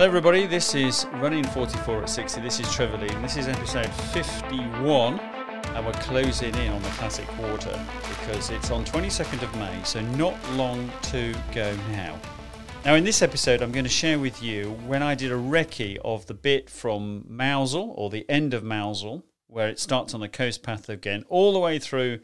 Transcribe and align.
Hello, 0.00 0.08
everybody. 0.08 0.46
This 0.46 0.74
is 0.74 1.04
Running 1.16 1.44
44 1.44 2.04
at 2.04 2.08
60. 2.08 2.40
This 2.40 2.58
is 2.58 2.72
Trevor 2.72 2.96
Lee, 2.96 3.10
and 3.10 3.22
this 3.22 3.36
is 3.36 3.48
episode 3.48 3.92
51. 4.14 5.20
And 5.20 5.84
we're 5.84 5.92
closing 5.92 6.54
in 6.54 6.72
on 6.72 6.80
the 6.80 6.88
Classic 6.88 7.26
Quarter 7.26 7.78
because 8.08 8.48
it's 8.48 8.70
on 8.70 8.82
22nd 8.86 9.42
of 9.42 9.54
May, 9.56 9.78
so 9.84 10.00
not 10.16 10.34
long 10.52 10.90
to 11.02 11.34
go 11.52 11.76
now. 11.90 12.18
Now, 12.82 12.94
in 12.94 13.04
this 13.04 13.20
episode, 13.20 13.60
I'm 13.60 13.72
going 13.72 13.84
to 13.84 13.90
share 13.90 14.18
with 14.18 14.42
you 14.42 14.70
when 14.86 15.02
I 15.02 15.14
did 15.14 15.32
a 15.32 15.34
recce 15.34 15.98
of 16.02 16.24
the 16.24 16.32
bit 16.32 16.70
from 16.70 17.26
Mousehole, 17.28 17.92
or 17.94 18.08
the 18.08 18.24
end 18.26 18.54
of 18.54 18.64
Mousehole, 18.64 19.24
where 19.48 19.68
it 19.68 19.78
starts 19.78 20.14
on 20.14 20.20
the 20.20 20.30
coast 20.30 20.62
path 20.62 20.88
again, 20.88 21.26
all 21.28 21.52
the 21.52 21.58
way 21.58 21.78
through 21.78 22.20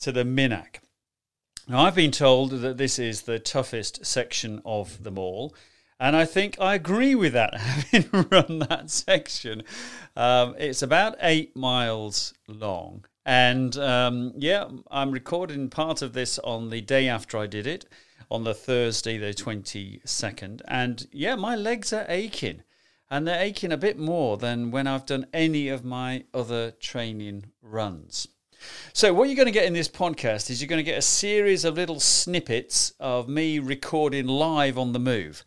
to 0.00 0.10
the 0.10 0.24
Minack. 0.24 0.80
Now, 1.68 1.82
I've 1.82 1.94
been 1.94 2.10
told 2.10 2.50
that 2.50 2.76
this 2.76 2.98
is 2.98 3.22
the 3.22 3.38
toughest 3.38 4.04
section 4.04 4.60
of 4.64 5.04
them 5.04 5.16
all. 5.16 5.54
And 6.00 6.16
I 6.16 6.24
think 6.24 6.56
I 6.58 6.74
agree 6.74 7.14
with 7.14 7.34
that, 7.34 7.54
having 7.60 8.08
run 8.30 8.60
that 8.70 8.88
section. 8.88 9.62
Um, 10.16 10.54
it's 10.58 10.80
about 10.80 11.16
eight 11.20 11.54
miles 11.54 12.32
long. 12.48 13.04
And 13.26 13.76
um, 13.76 14.32
yeah, 14.34 14.68
I'm 14.90 15.10
recording 15.10 15.68
part 15.68 16.00
of 16.00 16.14
this 16.14 16.38
on 16.38 16.70
the 16.70 16.80
day 16.80 17.06
after 17.06 17.36
I 17.36 17.46
did 17.46 17.66
it, 17.66 17.84
on 18.30 18.44
the 18.44 18.54
Thursday, 18.54 19.18
the 19.18 19.34
22nd. 19.34 20.62
And 20.66 21.06
yeah, 21.12 21.34
my 21.34 21.54
legs 21.54 21.92
are 21.92 22.06
aching. 22.08 22.62
And 23.10 23.28
they're 23.28 23.42
aching 23.42 23.72
a 23.72 23.76
bit 23.76 23.98
more 23.98 24.38
than 24.38 24.70
when 24.70 24.86
I've 24.86 25.04
done 25.04 25.26
any 25.34 25.68
of 25.68 25.84
my 25.84 26.24
other 26.32 26.70
training 26.70 27.44
runs. 27.60 28.26
So, 28.92 29.12
what 29.12 29.24
you're 29.24 29.36
going 29.36 29.46
to 29.46 29.52
get 29.52 29.64
in 29.64 29.72
this 29.72 29.88
podcast 29.88 30.48
is 30.48 30.62
you're 30.62 30.68
going 30.68 30.84
to 30.84 30.90
get 30.90 30.98
a 30.98 31.02
series 31.02 31.64
of 31.64 31.74
little 31.74 31.98
snippets 31.98 32.92
of 33.00 33.28
me 33.28 33.58
recording 33.58 34.28
live 34.28 34.78
on 34.78 34.92
the 34.92 34.98
move. 34.98 35.44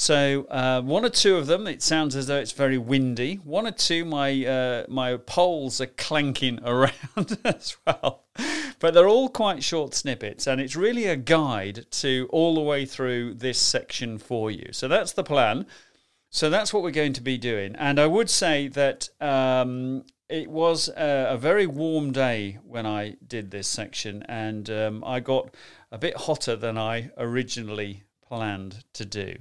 So 0.00 0.46
uh, 0.48 0.80
one 0.82 1.04
or 1.04 1.08
two 1.08 1.34
of 1.34 1.48
them, 1.48 1.66
it 1.66 1.82
sounds 1.82 2.14
as 2.14 2.28
though 2.28 2.38
it's 2.38 2.52
very 2.52 2.78
windy. 2.78 3.34
One 3.42 3.66
or 3.66 3.72
two, 3.72 4.04
my 4.04 4.46
uh, 4.46 4.84
my 4.88 5.16
poles 5.16 5.80
are 5.80 5.86
clanking 5.86 6.60
around 6.64 7.36
as 7.44 7.76
well. 7.84 8.22
But 8.78 8.94
they're 8.94 9.08
all 9.08 9.28
quite 9.28 9.64
short 9.64 9.94
snippets, 9.94 10.46
and 10.46 10.60
it's 10.60 10.76
really 10.76 11.06
a 11.06 11.16
guide 11.16 11.86
to 11.90 12.28
all 12.30 12.54
the 12.54 12.60
way 12.60 12.86
through 12.86 13.34
this 13.34 13.58
section 13.58 14.18
for 14.18 14.52
you. 14.52 14.68
So 14.70 14.86
that's 14.86 15.14
the 15.14 15.24
plan. 15.24 15.66
So 16.30 16.48
that's 16.48 16.72
what 16.72 16.84
we're 16.84 16.92
going 16.92 17.14
to 17.14 17.20
be 17.20 17.36
doing. 17.36 17.74
And 17.74 17.98
I 17.98 18.06
would 18.06 18.30
say 18.30 18.68
that 18.68 19.08
um, 19.20 20.04
it 20.28 20.48
was 20.48 20.88
a, 20.90 21.30
a, 21.30 21.36
very 21.36 21.66
warm 21.66 22.12
day 22.12 22.58
when 22.62 22.86
I 22.86 23.16
did 23.26 23.50
this 23.50 23.66
section, 23.66 24.22
and 24.28 24.70
um, 24.70 25.02
I 25.04 25.18
got 25.18 25.52
a 25.90 25.98
bit 25.98 26.16
hotter 26.16 26.54
than 26.54 26.78
I 26.78 27.10
originally 27.18 28.04
planned 28.28 28.84
to 28.92 29.04
do. 29.04 29.34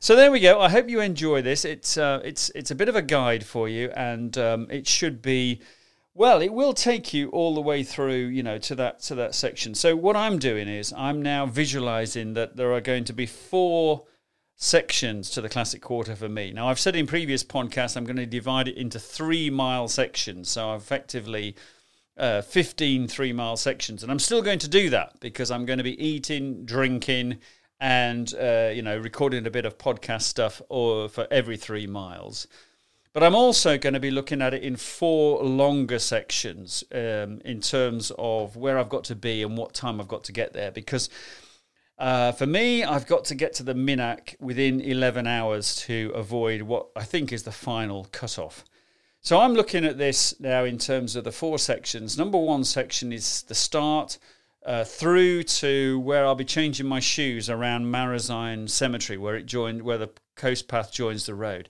So 0.00 0.16
there 0.16 0.32
we 0.32 0.40
go. 0.40 0.60
I 0.60 0.68
hope 0.68 0.88
you 0.88 1.00
enjoy 1.00 1.42
this. 1.42 1.64
It's 1.64 1.96
uh, 1.96 2.20
it's 2.24 2.50
it's 2.50 2.70
a 2.70 2.74
bit 2.74 2.88
of 2.88 2.96
a 2.96 3.02
guide 3.02 3.44
for 3.44 3.68
you, 3.68 3.90
and 3.94 4.36
um, 4.38 4.66
it 4.70 4.86
should 4.86 5.22
be. 5.22 5.60
Well, 6.14 6.42
it 6.42 6.52
will 6.52 6.74
take 6.74 7.14
you 7.14 7.30
all 7.30 7.54
the 7.54 7.62
way 7.62 7.82
through, 7.82 8.26
you 8.26 8.42
know, 8.42 8.58
to 8.58 8.74
that 8.74 9.00
to 9.02 9.14
that 9.14 9.34
section. 9.34 9.74
So 9.74 9.96
what 9.96 10.16
I'm 10.16 10.38
doing 10.38 10.68
is 10.68 10.92
I'm 10.92 11.22
now 11.22 11.46
visualizing 11.46 12.34
that 12.34 12.56
there 12.56 12.72
are 12.72 12.82
going 12.82 13.04
to 13.04 13.14
be 13.14 13.26
four 13.26 14.04
sections 14.56 15.30
to 15.30 15.40
the 15.40 15.48
classic 15.48 15.80
quarter 15.80 16.14
for 16.14 16.28
me. 16.28 16.52
Now 16.52 16.68
I've 16.68 16.78
said 16.78 16.96
in 16.96 17.06
previous 17.06 17.42
podcasts 17.42 17.96
I'm 17.96 18.04
going 18.04 18.16
to 18.16 18.26
divide 18.26 18.68
it 18.68 18.76
into 18.76 18.98
three 18.98 19.48
mile 19.48 19.88
sections. 19.88 20.50
So 20.50 20.74
effectively 20.74 21.56
uh, 22.16 22.42
15 22.42 23.08
three 23.08 23.32
mile 23.32 23.56
sections, 23.56 24.02
and 24.02 24.12
I'm 24.12 24.18
still 24.18 24.42
going 24.42 24.58
to 24.60 24.68
do 24.68 24.90
that 24.90 25.18
because 25.20 25.50
I'm 25.50 25.64
going 25.64 25.78
to 25.78 25.82
be 25.82 26.00
eating, 26.02 26.64
drinking, 26.64 27.38
and 27.82 28.32
uh, 28.40 28.70
you 28.72 28.80
know 28.80 28.96
recording 28.96 29.44
a 29.44 29.50
bit 29.50 29.66
of 29.66 29.76
podcast 29.76 30.22
stuff 30.22 30.62
or 30.68 31.08
for 31.08 31.26
every 31.30 31.56
three 31.56 31.86
miles. 31.86 32.46
But 33.12 33.24
I'm 33.24 33.34
also 33.34 33.76
going 33.76 33.92
to 33.92 34.00
be 34.00 34.12
looking 34.12 34.40
at 34.40 34.54
it 34.54 34.62
in 34.62 34.76
four 34.76 35.42
longer 35.42 35.98
sections 35.98 36.82
um, 36.92 37.42
in 37.44 37.60
terms 37.60 38.10
of 38.16 38.56
where 38.56 38.78
I've 38.78 38.88
got 38.88 39.04
to 39.04 39.16
be 39.16 39.42
and 39.42 39.58
what 39.58 39.74
time 39.74 40.00
I've 40.00 40.08
got 40.08 40.24
to 40.24 40.32
get 40.32 40.54
there. 40.54 40.70
Because 40.70 41.10
uh, 41.98 42.32
for 42.32 42.46
me, 42.46 42.84
I've 42.84 43.06
got 43.06 43.26
to 43.26 43.34
get 43.34 43.52
to 43.54 43.64
the 43.64 43.74
Minack 43.74 44.34
within 44.40 44.80
11 44.80 45.26
hours 45.26 45.76
to 45.86 46.10
avoid 46.14 46.62
what 46.62 46.86
I 46.96 47.02
think 47.02 47.32
is 47.32 47.42
the 47.42 47.52
final 47.52 48.06
cutoff. 48.12 48.64
So 49.20 49.40
I'm 49.40 49.52
looking 49.52 49.84
at 49.84 49.98
this 49.98 50.40
now 50.40 50.64
in 50.64 50.78
terms 50.78 51.14
of 51.14 51.24
the 51.24 51.32
four 51.32 51.58
sections. 51.58 52.16
Number 52.16 52.38
one 52.38 52.64
section 52.64 53.12
is 53.12 53.42
the 53.42 53.54
start 53.54 54.18
uh, 54.64 54.84
through 54.84 55.42
to 55.42 55.98
where 56.00 56.24
I'll 56.24 56.34
be 56.34 56.44
changing 56.44 56.86
my 56.86 57.00
shoes 57.00 57.50
around 57.50 57.86
Marazion 57.86 58.68
Cemetery, 58.68 59.18
where 59.18 59.36
it 59.36 59.46
joined, 59.46 59.82
where 59.82 59.98
the 59.98 60.10
coast 60.36 60.68
path 60.68 60.92
joins 60.92 61.26
the 61.26 61.34
road, 61.34 61.68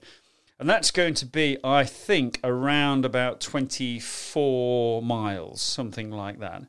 and 0.59 0.69
that's 0.69 0.91
going 0.91 1.13
to 1.15 1.25
be, 1.25 1.57
I 1.63 1.83
think, 1.83 2.39
around 2.43 3.05
about 3.05 3.41
24 3.41 5.01
miles, 5.01 5.61
something 5.61 6.11
like 6.11 6.39
that. 6.39 6.63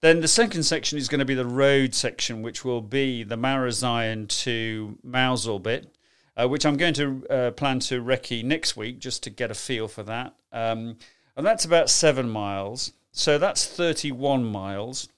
Then 0.00 0.20
the 0.20 0.28
second 0.28 0.64
section 0.64 0.98
is 0.98 1.08
going 1.08 1.20
to 1.20 1.24
be 1.24 1.34
the 1.34 1.46
road 1.46 1.94
section, 1.94 2.42
which 2.42 2.64
will 2.64 2.82
be 2.82 3.22
the 3.22 3.36
Marazion 3.36 4.28
to 4.42 4.98
Mousehole 5.02 5.62
bit, 5.62 5.96
uh, 6.36 6.46
which 6.46 6.66
I'm 6.66 6.76
going 6.76 6.94
to 6.94 7.26
uh, 7.30 7.50
plan 7.52 7.78
to 7.80 8.02
recce 8.02 8.44
next 8.44 8.76
week 8.76 8.98
just 8.98 9.22
to 9.22 9.30
get 9.30 9.50
a 9.50 9.54
feel 9.54 9.88
for 9.88 10.02
that. 10.02 10.34
Um, 10.52 10.98
and 11.36 11.46
that's 11.46 11.64
about 11.64 11.88
seven 11.88 12.28
miles. 12.28 12.92
So 13.12 13.38
that's 13.38 13.66
31 13.66 14.44
miles. 14.44 15.08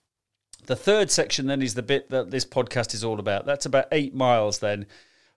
The 0.66 0.76
third 0.76 1.10
section 1.10 1.46
then 1.46 1.62
is 1.62 1.74
the 1.74 1.82
bit 1.82 2.10
that 2.10 2.30
this 2.30 2.44
podcast 2.44 2.92
is 2.94 3.04
all 3.04 3.20
about. 3.20 3.46
That's 3.46 3.66
about 3.66 3.86
eight 3.92 4.14
miles 4.14 4.58
then 4.58 4.86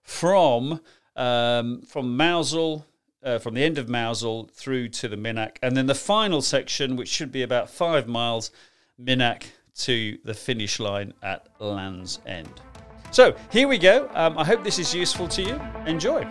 from 0.02 0.80
um, 1.16 1.82
from 1.82 2.16
Mousehole, 2.16 2.84
uh, 3.22 3.38
from 3.38 3.54
the 3.54 3.62
end 3.62 3.78
of 3.78 3.88
Mousehole 3.88 4.50
through 4.50 4.88
to 4.88 5.08
the 5.08 5.16
Minack, 5.16 5.56
and 5.62 5.76
then 5.76 5.86
the 5.86 5.94
final 5.94 6.40
section, 6.40 6.96
which 6.96 7.08
should 7.08 7.30
be 7.30 7.42
about 7.42 7.68
five 7.68 8.08
miles, 8.08 8.50
Minack 9.00 9.44
to 9.78 10.18
the 10.24 10.34
finish 10.34 10.80
line 10.80 11.12
at 11.22 11.46
Land's 11.58 12.20
End. 12.26 12.60
So 13.10 13.34
here 13.50 13.68
we 13.68 13.78
go. 13.78 14.08
Um, 14.14 14.38
I 14.38 14.44
hope 14.44 14.62
this 14.64 14.78
is 14.78 14.94
useful 14.94 15.28
to 15.28 15.42
you. 15.42 15.60
Enjoy. 15.86 16.26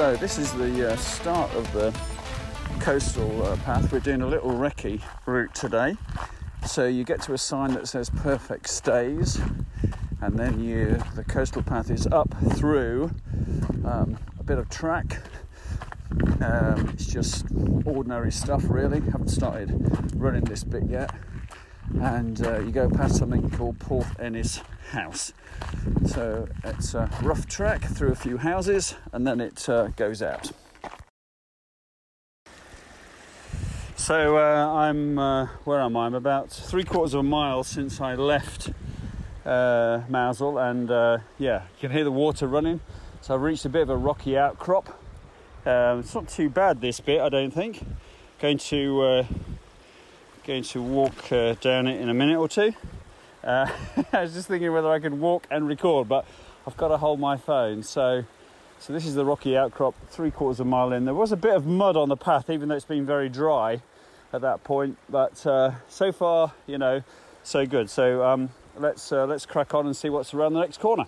So 0.00 0.16
this 0.16 0.38
is 0.38 0.50
the 0.54 0.92
uh, 0.92 0.96
start 0.96 1.52
of 1.52 1.70
the 1.74 1.94
coastal 2.80 3.44
uh, 3.44 3.56
path. 3.56 3.92
We're 3.92 4.00
doing 4.00 4.22
a 4.22 4.26
little 4.26 4.50
recce 4.50 5.02
route 5.26 5.54
today. 5.54 5.94
So 6.66 6.86
you 6.86 7.04
get 7.04 7.20
to 7.24 7.34
a 7.34 7.38
sign 7.38 7.74
that 7.74 7.86
says 7.86 8.08
perfect 8.08 8.70
stays 8.70 9.38
and 10.22 10.38
then 10.38 10.58
you 10.58 10.98
the 11.16 11.24
coastal 11.24 11.62
path 11.62 11.90
is 11.90 12.06
up 12.06 12.34
through 12.54 13.10
um, 13.84 14.16
a 14.38 14.42
bit 14.42 14.56
of 14.56 14.70
track. 14.70 15.18
Um, 16.40 16.88
it's 16.94 17.04
just 17.04 17.44
ordinary 17.84 18.32
stuff 18.32 18.64
really. 18.70 19.02
Haven't 19.02 19.28
started 19.28 19.68
running 20.14 20.44
this 20.44 20.64
bit 20.64 20.84
yet. 20.84 21.10
And 21.98 22.46
uh, 22.46 22.60
you 22.60 22.70
go 22.70 22.88
past 22.88 23.16
something 23.16 23.50
called 23.50 23.78
Port 23.78 24.06
Ennis 24.18 24.60
House. 24.90 25.32
So 26.06 26.48
it's 26.64 26.94
a 26.94 27.10
rough 27.22 27.46
track 27.46 27.82
through 27.82 28.12
a 28.12 28.16
few 28.16 28.38
houses 28.38 28.94
and 29.12 29.26
then 29.26 29.40
it 29.40 29.68
uh, 29.68 29.88
goes 29.88 30.22
out. 30.22 30.52
So 33.96 34.38
uh, 34.38 34.72
I'm, 34.72 35.18
uh, 35.18 35.46
where 35.64 35.80
am 35.80 35.96
I? 35.96 36.06
I'm 36.06 36.14
about 36.14 36.50
three 36.50 36.84
quarters 36.84 37.14
of 37.14 37.20
a 37.20 37.22
mile 37.22 37.62
since 37.64 38.00
I 38.00 38.14
left 38.14 38.70
uh, 39.44 40.00
Mousehole 40.08 40.58
and 40.58 40.90
uh, 40.90 41.18
yeah, 41.38 41.62
you 41.62 41.88
can 41.88 41.90
hear 41.90 42.04
the 42.04 42.10
water 42.10 42.46
running. 42.46 42.80
So 43.20 43.34
I've 43.34 43.42
reached 43.42 43.66
a 43.66 43.68
bit 43.68 43.82
of 43.82 43.90
a 43.90 43.96
rocky 43.96 44.38
outcrop. 44.38 44.88
Um, 45.66 46.00
it's 46.00 46.14
not 46.14 46.28
too 46.28 46.48
bad 46.48 46.80
this 46.80 47.00
bit, 47.00 47.20
I 47.20 47.28
don't 47.28 47.52
think. 47.52 47.84
Going 48.40 48.56
to 48.58 49.02
uh, 49.02 49.24
going 50.50 50.62
to 50.64 50.82
walk 50.82 51.30
uh, 51.30 51.54
down 51.60 51.86
it 51.86 52.00
in 52.00 52.08
a 52.08 52.14
minute 52.14 52.36
or 52.36 52.48
two. 52.48 52.72
Uh, 53.44 53.70
I 54.12 54.22
was 54.22 54.34
just 54.34 54.48
thinking 54.48 54.72
whether 54.72 54.90
I 54.90 54.98
could 54.98 55.14
walk 55.14 55.46
and 55.48 55.68
record, 55.68 56.08
but 56.08 56.26
I've 56.66 56.76
got 56.76 56.88
to 56.88 56.96
hold 56.96 57.20
my 57.20 57.36
phone. 57.36 57.84
So, 57.84 58.24
so 58.80 58.92
this 58.92 59.06
is 59.06 59.14
the 59.14 59.24
rocky 59.24 59.56
outcrop, 59.56 59.94
three 60.08 60.32
quarters 60.32 60.58
of 60.58 60.66
a 60.66 60.68
mile 60.68 60.92
in. 60.92 61.04
There 61.04 61.14
was 61.14 61.30
a 61.30 61.36
bit 61.36 61.54
of 61.54 61.66
mud 61.66 61.96
on 61.96 62.08
the 62.08 62.16
path, 62.16 62.50
even 62.50 62.68
though 62.68 62.74
it's 62.74 62.84
been 62.84 63.06
very 63.06 63.28
dry 63.28 63.80
at 64.32 64.40
that 64.40 64.64
point. 64.64 64.98
But 65.08 65.46
uh, 65.46 65.70
so 65.88 66.10
far, 66.10 66.52
you 66.66 66.78
know, 66.78 67.04
so 67.44 67.64
good. 67.64 67.88
So 67.88 68.24
um, 68.24 68.50
let's 68.76 69.12
uh, 69.12 69.26
let's 69.26 69.46
crack 69.46 69.72
on 69.72 69.86
and 69.86 69.96
see 69.96 70.10
what's 70.10 70.34
around 70.34 70.54
the 70.54 70.60
next 70.62 70.80
corner. 70.80 71.04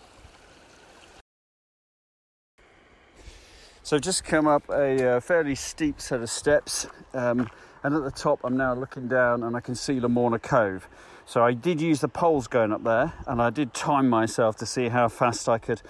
So 3.82 3.98
just 3.98 4.22
come 4.22 4.46
up 4.46 4.70
a 4.70 5.16
uh, 5.16 5.20
fairly 5.20 5.56
steep 5.56 6.00
set 6.00 6.20
of 6.20 6.30
steps, 6.30 6.86
um, 7.12 7.50
and 7.82 7.94
at 7.94 8.02
the 8.02 8.10
top 8.10 8.40
I'm 8.44 8.56
now 8.56 8.74
looking 8.74 9.08
down 9.08 9.42
and 9.42 9.56
I 9.56 9.60
can 9.60 9.74
see 9.74 10.00
Lamorna 10.00 10.40
Cove. 10.40 10.88
So 11.24 11.44
I 11.44 11.52
did 11.52 11.80
use 11.80 12.00
the 12.00 12.08
poles 12.08 12.48
going 12.48 12.72
up 12.72 12.82
there, 12.82 13.12
and 13.26 13.40
I 13.40 13.50
did 13.50 13.72
time 13.72 14.08
myself 14.08 14.56
to 14.56 14.66
see 14.66 14.88
how 14.88 15.08
fast 15.08 15.48
I 15.48 15.58
could 15.58 15.82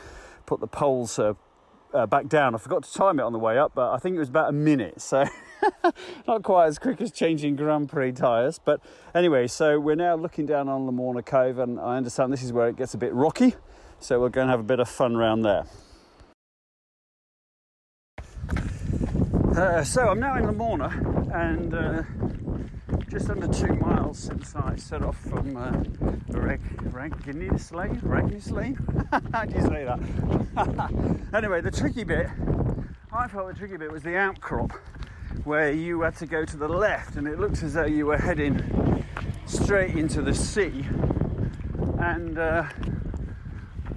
put 0.46 0.60
the 0.60 0.66
poles 0.66 1.18
uh, 1.18 1.34
uh, 1.94 2.06
back 2.06 2.28
down. 2.28 2.54
I 2.54 2.58
forgot 2.58 2.84
to 2.84 2.92
time 2.92 3.18
it 3.18 3.22
on 3.22 3.32
the 3.32 3.38
way 3.38 3.58
up, 3.58 3.72
but 3.74 3.92
I 3.92 3.98
think 3.98 4.16
it 4.16 4.18
was 4.18 4.28
about 4.28 4.50
a 4.50 4.52
minute. 4.52 5.00
So 5.00 5.24
not 6.28 6.42
quite 6.42 6.66
as 6.66 6.78
quick 6.78 7.00
as 7.00 7.10
changing 7.10 7.56
Grand 7.56 7.88
Prix 7.88 8.12
tyres. 8.12 8.60
But 8.62 8.82
anyway, 9.14 9.46
so 9.46 9.80
we're 9.80 9.96
now 9.96 10.14
looking 10.14 10.46
down 10.46 10.68
on 10.68 10.86
Lamorna 10.86 11.24
Cove, 11.24 11.58
and 11.58 11.80
I 11.80 11.96
understand 11.96 12.32
this 12.32 12.42
is 12.42 12.52
where 12.52 12.68
it 12.68 12.76
gets 12.76 12.94
a 12.94 12.98
bit 12.98 13.12
rocky. 13.12 13.54
So 14.00 14.20
we're 14.20 14.30
going 14.30 14.48
to 14.48 14.50
have 14.50 14.60
a 14.60 14.64
bit 14.64 14.80
of 14.80 14.88
fun 14.88 15.16
around 15.16 15.42
there. 15.42 15.64
Uh, 19.56 19.84
so 19.84 20.08
I'm 20.08 20.19
now 20.19 20.34
in 20.37 20.44
Lamorna, 20.44 20.90
and 21.34 21.75
uh, 21.75 22.02
just 23.10 23.28
under 23.28 23.46
two 23.49 23.75
miles 23.75 24.19
since 24.19 24.56
I 24.56 24.76
set 24.76 25.02
off 25.02 25.19
from 25.19 25.54
uh, 25.58 25.72
Reg- 26.28 26.81
Regnius 26.90 27.70
Lane. 27.70 28.00
Regnius 28.02 28.50
Lane? 28.50 28.78
How 29.32 29.44
do 29.44 29.54
you 29.54 29.60
say 29.60 29.84
that? 29.84 31.20
anyway, 31.34 31.60
the 31.60 31.70
tricky 31.70 32.02
bit, 32.02 32.28
I 33.12 33.28
felt 33.28 33.49
the 33.49 33.54
tricky 33.54 33.76
bit 33.76 33.93
was 33.93 34.02
the 34.02 34.16
outcrop, 34.16 34.72
where 35.44 35.70
you 35.70 36.00
had 36.00 36.16
to 36.16 36.26
go 36.26 36.46
to 36.46 36.56
the 36.56 36.69
left, 36.69 37.16
and 37.16 37.28
it 37.28 37.38
looked 37.38 37.62
as 37.62 37.75
though 37.75 37.84
you 37.84 38.06
were 38.06 38.16
heading 38.16 39.05
straight 39.44 39.94
into 39.96 40.22
the 40.22 40.34
sea. 40.34 40.87
And 41.98 42.38
uh, 42.38 42.64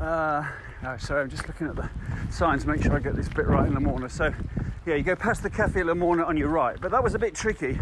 uh, 0.02 0.46
oh, 0.84 0.98
sorry, 0.98 1.22
I'm 1.22 1.30
just 1.30 1.48
looking 1.48 1.68
at 1.68 1.78
the 1.78 1.90
signs 2.30 2.64
to 2.64 2.70
make 2.70 2.84
sure 2.84 2.94
I 2.94 3.00
get 3.00 3.16
this 3.16 3.30
bit 3.30 3.48
right 3.48 3.66
in 3.66 3.74
Lamorna. 3.74 4.12
So, 4.12 4.34
yeah, 4.86 4.96
you 4.96 5.04
go 5.04 5.16
past 5.16 5.42
the 5.42 5.50
Cafe 5.50 5.82
Lamorna 5.82 6.28
on 6.28 6.38
your 6.38 6.50
right, 6.50 6.78
but 6.80 6.92
that 6.92 7.04
was 7.04 7.16
a 7.16 7.20
bit 7.20 7.34
tricky. 7.34 7.78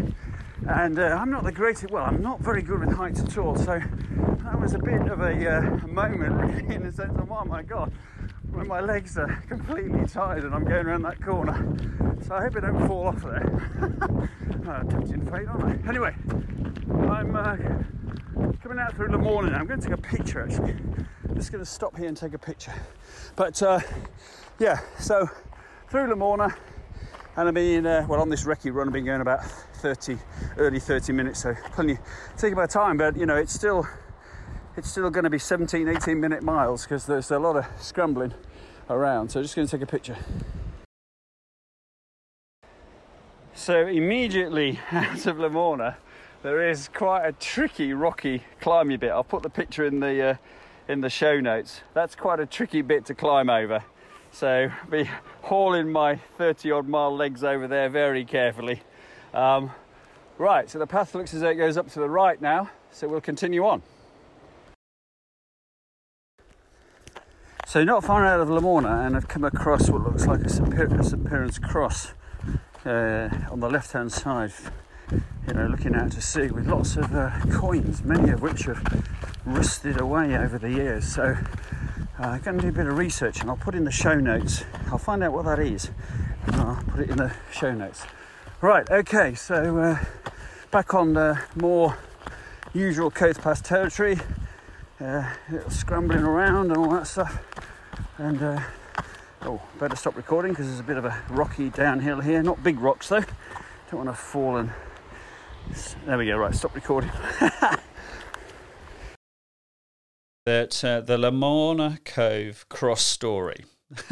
And 0.66 0.98
uh, 0.98 1.18
I'm 1.20 1.30
not 1.30 1.44
the 1.44 1.52
greatest, 1.52 1.90
well, 1.90 2.04
I'm 2.04 2.22
not 2.22 2.40
very 2.40 2.62
good 2.62 2.80
with 2.80 2.94
heights 2.94 3.20
at 3.20 3.36
all. 3.36 3.54
So, 3.56 3.78
that 4.42 4.58
was 4.58 4.72
a 4.72 4.78
bit 4.78 5.02
of 5.08 5.20
a, 5.20 5.56
uh, 5.56 5.86
moment, 5.86 6.32
really, 6.62 6.74
in 6.74 6.84
the 6.84 6.92
sense 6.92 7.18
of, 7.18 7.30
oh 7.30 7.44
my 7.44 7.62
god, 7.62 7.92
when 8.50 8.66
my 8.66 8.80
legs 8.80 9.18
are 9.18 9.42
completely 9.48 10.06
tired 10.06 10.44
and 10.44 10.54
I'm 10.54 10.64
going 10.64 10.86
around 10.86 11.02
that 11.02 11.20
corner. 11.20 11.76
So, 12.26 12.36
I 12.36 12.42
hope 12.42 12.56
I 12.56 12.60
don't 12.60 12.88
fall 12.88 13.08
off 13.08 13.22
there. 13.22 14.28
oh, 14.66 14.88
tempting 14.88 15.26
fate, 15.26 15.46
aren't 15.46 15.86
I? 15.86 15.88
Anyway, 15.88 16.14
I'm 17.10 17.36
uh, 17.36 17.56
coming 18.62 18.78
out 18.78 18.94
through 18.96 19.08
Lamorna 19.08 19.50
now. 19.50 19.58
I'm 19.58 19.66
going 19.66 19.80
to 19.80 19.88
take 19.88 19.98
a 19.98 20.00
picture 20.00 20.40
actually. 20.40 20.76
I'm 21.28 21.34
just 21.34 21.52
going 21.52 21.62
to 21.62 21.70
stop 21.70 21.98
here 21.98 22.08
and 22.08 22.16
take 22.16 22.32
a 22.32 22.38
picture. 22.38 22.72
But 23.36 23.62
uh, 23.62 23.80
yeah, 24.58 24.80
so 24.98 25.28
through 25.88 26.06
Lamorna, 26.06 26.54
and 27.36 27.48
I've 27.48 27.54
been 27.54 27.86
uh, 27.86 28.06
well 28.08 28.20
on 28.20 28.28
this 28.28 28.44
recce 28.44 28.72
run. 28.72 28.86
I've 28.88 28.92
been 28.92 29.04
going 29.04 29.20
about 29.20 29.44
30, 29.44 30.18
early 30.56 30.78
30 30.78 31.12
minutes, 31.12 31.42
so 31.42 31.54
plenty 31.72 31.98
take 32.36 32.52
about 32.52 32.70
time. 32.70 32.96
But 32.96 33.16
you 33.16 33.26
know, 33.26 33.36
it's 33.36 33.52
still 33.52 33.86
it's 34.76 34.90
still 34.90 35.10
going 35.10 35.24
to 35.24 35.30
be 35.30 35.38
17, 35.38 35.88
18 35.88 36.20
minute 36.20 36.42
miles 36.42 36.84
because 36.84 37.06
there's 37.06 37.30
a 37.30 37.38
lot 37.38 37.56
of 37.56 37.66
scrambling 37.80 38.34
around. 38.88 39.30
So 39.30 39.40
I'm 39.40 39.44
just 39.44 39.56
going 39.56 39.66
to 39.66 39.76
take 39.76 39.82
a 39.82 39.90
picture. 39.90 40.16
So 43.54 43.86
immediately 43.86 44.80
out 44.92 45.26
of 45.26 45.36
Lamorna, 45.36 45.96
there 46.42 46.68
is 46.68 46.88
quite 46.88 47.24
a 47.26 47.32
tricky, 47.32 47.92
rocky, 47.94 48.44
climby 48.60 48.98
bit. 48.98 49.10
I'll 49.10 49.24
put 49.24 49.42
the 49.42 49.50
picture 49.50 49.84
in 49.84 50.00
the 50.00 50.22
uh, 50.22 50.36
in 50.86 51.00
the 51.00 51.10
show 51.10 51.40
notes. 51.40 51.80
That's 51.94 52.14
quite 52.14 52.38
a 52.38 52.46
tricky 52.46 52.82
bit 52.82 53.06
to 53.06 53.14
climb 53.14 53.50
over. 53.50 53.82
So 54.34 54.68
be 54.90 55.08
hauling 55.42 55.92
my 55.92 56.16
30 56.16 56.72
odd 56.72 56.88
mile 56.88 57.14
legs 57.14 57.44
over 57.44 57.68
there 57.68 57.88
very 57.88 58.24
carefully. 58.24 58.82
Um, 59.32 59.70
right, 60.38 60.68
so 60.68 60.80
the 60.80 60.88
path 60.88 61.14
looks 61.14 61.32
as 61.34 61.42
though 61.42 61.50
it 61.50 61.54
goes 61.54 61.76
up 61.76 61.88
to 61.92 62.00
the 62.00 62.10
right 62.10 62.40
now, 62.42 62.68
so 62.90 63.06
we'll 63.06 63.20
continue 63.20 63.64
on. 63.64 63.82
So 67.64 67.84
not 67.84 68.02
far 68.02 68.26
out 68.26 68.40
of 68.40 68.48
Lamorna 68.48 69.06
and 69.06 69.14
I've 69.16 69.28
come 69.28 69.44
across 69.44 69.88
what 69.88 70.02
looks 70.02 70.26
like 70.26 70.40
a 70.40 70.48
St. 70.48 70.68
Piran's 70.68 71.60
cross 71.60 72.12
uh, 72.84 73.28
on 73.52 73.60
the 73.60 73.70
left 73.70 73.92
hand 73.92 74.10
side 74.10 74.52
you 75.46 75.54
know, 75.54 75.66
looking 75.66 75.94
out 75.94 76.10
to 76.12 76.20
sea 76.20 76.48
with 76.48 76.66
lots 76.66 76.96
of 76.96 77.14
uh, 77.14 77.30
coins, 77.52 78.02
many 78.02 78.30
of 78.30 78.42
which 78.42 78.64
have 78.64 78.82
rusted 79.44 80.00
away 80.00 80.36
over 80.36 80.58
the 80.58 80.70
years. 80.70 81.06
So 81.06 81.36
uh, 82.18 82.26
I'm 82.26 82.40
going 82.42 82.56
to 82.58 82.62
do 82.62 82.68
a 82.68 82.72
bit 82.72 82.86
of 82.86 82.96
research 82.96 83.40
and 83.40 83.50
I'll 83.50 83.56
put 83.56 83.74
in 83.74 83.84
the 83.84 83.90
show 83.90 84.14
notes. 84.14 84.64
I'll 84.86 84.98
find 84.98 85.22
out 85.24 85.32
what 85.32 85.44
that 85.46 85.58
is 85.58 85.90
and 86.46 86.56
I'll 86.56 86.84
put 86.84 87.00
it 87.00 87.10
in 87.10 87.16
the 87.16 87.32
show 87.52 87.74
notes. 87.74 88.04
Right, 88.60 88.88
okay, 88.88 89.34
so 89.34 89.78
uh, 89.78 90.04
back 90.70 90.94
on 90.94 91.14
the 91.14 91.40
more 91.56 91.98
usual 92.72 93.10
coast 93.10 93.40
path 93.40 93.62
territory, 93.64 94.18
uh, 95.00 95.28
scrambling 95.68 96.22
around 96.22 96.70
and 96.70 96.76
all 96.76 96.90
that 96.90 97.06
stuff. 97.08 97.38
And 98.18 98.40
uh, 98.40 98.60
oh, 99.42 99.60
better 99.80 99.96
stop 99.96 100.16
recording 100.16 100.52
because 100.52 100.66
there's 100.66 100.80
a 100.80 100.84
bit 100.84 100.96
of 100.96 101.04
a 101.04 101.20
rocky 101.30 101.70
downhill 101.70 102.20
here. 102.20 102.42
Not 102.42 102.62
big 102.62 102.78
rocks 102.78 103.08
though. 103.08 103.24
Don't 103.90 104.04
want 104.04 104.08
to 104.08 104.14
fall 104.14 104.56
and 104.56 104.70
there 106.06 106.16
we 106.16 106.26
go, 106.26 106.36
right, 106.36 106.54
stop 106.54 106.74
recording. 106.74 107.10
that 110.44 110.84
uh, 110.84 111.00
the 111.00 111.16
Lamorna 111.16 112.04
Cove 112.04 112.66
cross 112.68 113.02
story. 113.02 113.64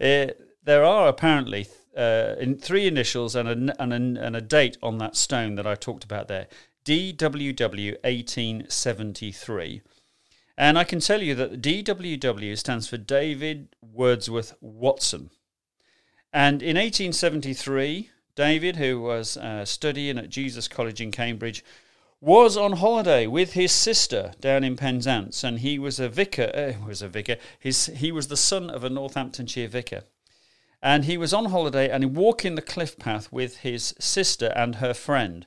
it, 0.00 0.40
there 0.64 0.84
are 0.84 1.08
apparently 1.08 1.66
uh, 1.96 2.34
in 2.38 2.56
three 2.56 2.86
initials 2.86 3.34
and 3.34 3.48
a, 3.48 3.82
and, 3.82 3.92
a, 3.92 4.24
and 4.24 4.36
a 4.36 4.40
date 4.40 4.78
on 4.82 4.98
that 4.98 5.16
stone 5.16 5.56
that 5.56 5.66
I 5.66 5.74
talked 5.74 6.04
about 6.04 6.28
there 6.28 6.46
DWW 6.84 7.92
1873. 8.02 9.82
And 10.56 10.78
I 10.78 10.84
can 10.84 11.00
tell 11.00 11.22
you 11.22 11.34
that 11.34 11.62
DWW 11.62 12.58
stands 12.58 12.88
for 12.88 12.96
David 12.96 13.68
Wordsworth 13.80 14.54
Watson. 14.60 15.30
And 16.32 16.62
in 16.62 16.76
1873, 16.76 18.10
David, 18.34 18.76
who 18.76 19.00
was 19.00 19.36
uh, 19.36 19.64
studying 19.64 20.18
at 20.18 20.30
Jesus 20.30 20.68
College 20.68 21.00
in 21.00 21.10
Cambridge, 21.10 21.64
was 22.22 22.56
on 22.56 22.74
holiday 22.74 23.26
with 23.26 23.54
his 23.54 23.72
sister 23.72 24.32
down 24.40 24.62
in 24.62 24.76
Penzance, 24.76 25.42
and 25.42 25.58
he 25.58 25.76
was 25.76 25.98
a 25.98 26.08
vicar. 26.08 26.52
Uh, 26.54 26.86
was 26.86 27.02
a 27.02 27.08
vicar. 27.08 27.36
His 27.58 27.86
he 27.86 28.12
was 28.12 28.28
the 28.28 28.36
son 28.36 28.70
of 28.70 28.84
a 28.84 28.88
Northamptonshire 28.88 29.66
vicar, 29.66 30.04
and 30.80 31.04
he 31.04 31.18
was 31.18 31.34
on 31.34 31.46
holiday 31.46 31.90
and 31.90 32.16
walking 32.16 32.54
the 32.54 32.62
cliff 32.62 32.96
path 32.96 33.32
with 33.32 33.58
his 33.58 33.92
sister 33.98 34.52
and 34.54 34.76
her 34.76 34.94
friend. 34.94 35.46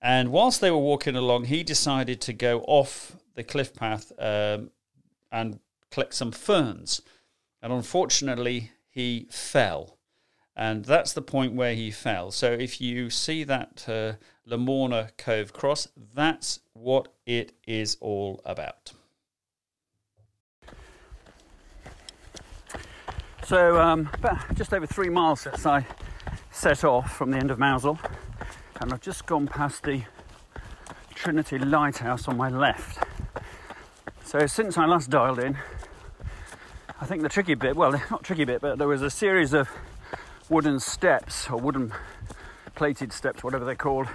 And 0.00 0.32
whilst 0.32 0.62
they 0.62 0.70
were 0.70 0.78
walking 0.78 1.16
along, 1.16 1.44
he 1.44 1.62
decided 1.62 2.22
to 2.22 2.32
go 2.32 2.60
off 2.60 3.16
the 3.34 3.44
cliff 3.44 3.74
path 3.74 4.10
um, 4.18 4.70
and 5.30 5.60
collect 5.90 6.14
some 6.14 6.32
ferns. 6.32 7.02
And 7.60 7.72
unfortunately, 7.74 8.70
he 8.88 9.26
fell 9.30 9.95
and 10.56 10.84
that's 10.84 11.12
the 11.12 11.22
point 11.22 11.52
where 11.52 11.74
he 11.74 11.90
fell. 11.90 12.30
So 12.30 12.50
if 12.50 12.80
you 12.80 13.10
see 13.10 13.44
that 13.44 13.84
uh, 13.88 14.12
Lamorna 14.48 15.10
Cove 15.18 15.52
cross, 15.52 15.88
that's 16.14 16.60
what 16.72 17.08
it 17.26 17.52
is 17.66 17.96
all 18.00 18.40
about. 18.44 18.92
So 23.44 23.80
um, 23.80 24.08
just 24.54 24.72
over 24.72 24.86
three 24.86 25.08
miles 25.08 25.42
since 25.42 25.66
I 25.66 25.86
set 26.50 26.84
off 26.84 27.16
from 27.16 27.30
the 27.30 27.36
end 27.36 27.50
of 27.50 27.58
Mousehole, 27.58 27.98
and 28.80 28.92
I've 28.92 29.02
just 29.02 29.26
gone 29.26 29.46
past 29.46 29.84
the 29.84 30.02
Trinity 31.14 31.58
Lighthouse 31.58 32.26
on 32.28 32.36
my 32.36 32.48
left. 32.48 32.98
So 34.24 34.46
since 34.46 34.76
I 34.76 34.86
last 34.86 35.10
dialed 35.10 35.38
in, 35.38 35.56
I 37.00 37.06
think 37.06 37.22
the 37.22 37.28
tricky 37.28 37.54
bit, 37.54 37.76
well, 37.76 37.92
not 38.10 38.24
tricky 38.24 38.44
bit, 38.44 38.60
but 38.60 38.78
there 38.78 38.88
was 38.88 39.02
a 39.02 39.10
series 39.10 39.52
of 39.52 39.68
wooden 40.48 40.78
steps 40.80 41.48
or 41.50 41.58
wooden 41.58 41.92
plated 42.74 43.12
steps, 43.12 43.42
whatever 43.42 43.64
they're 43.64 43.74
called. 43.74 44.06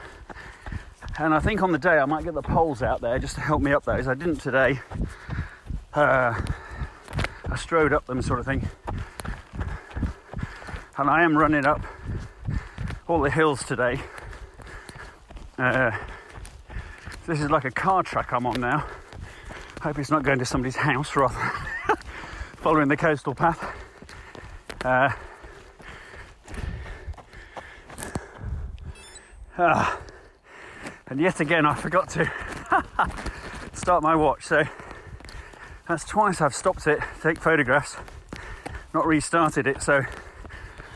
And 1.18 1.34
I 1.34 1.40
think 1.40 1.62
on 1.62 1.72
the 1.72 1.78
day 1.78 1.98
I 1.98 2.06
might 2.06 2.24
get 2.24 2.34
the 2.34 2.42
poles 2.42 2.82
out 2.82 3.02
there 3.02 3.20
just 3.20 3.36
to 3.36 3.42
help 3.42 3.62
me 3.62 3.74
up 3.74 3.84
those. 3.84 4.08
I 4.08 4.14
didn't 4.14 4.38
today. 4.38 4.80
Uh, 5.94 6.40
I 7.50 7.56
strode 7.58 7.92
up 7.92 8.06
them, 8.06 8.22
sort 8.22 8.40
of 8.40 8.46
thing. 8.46 8.68
And 10.98 11.10
I 11.10 11.24
am 11.24 11.38
running 11.38 11.66
up 11.66 11.82
all 13.08 13.20
the 13.20 13.30
hills 13.30 13.64
today. 13.64 14.00
Uh, 15.58 15.92
this 17.28 17.42
is 17.42 17.50
like 17.50 17.66
a 17.66 17.72
car 17.72 18.04
track 18.04 18.32
I'm 18.32 18.46
on 18.46 18.62
now. 18.62 18.86
Hope 19.82 20.00
it's 20.00 20.12
not 20.12 20.24
going 20.24 20.40
to 20.40 20.46
somebody's 20.46 20.76
house 20.76 21.16
rather 21.16 21.36
following 22.58 22.88
the 22.88 22.98
coastal 22.98 23.36
path. 23.36 23.64
Uh, 24.86 25.10
Ah. 29.64 30.00
And 31.06 31.20
yet 31.20 31.40
again, 31.40 31.68
I 31.68 31.76
forgot 31.76 32.10
to 32.12 32.32
start 33.74 34.02
my 34.02 34.16
watch. 34.16 34.44
So 34.44 34.64
that's 35.88 36.04
twice 36.04 36.42
I've 36.42 36.56
stopped 36.56 36.88
it, 36.88 36.98
take 37.22 37.38
photographs, 37.40 37.96
not 38.92 39.06
restarted 39.06 39.68
it. 39.68 39.84
So 39.84 40.02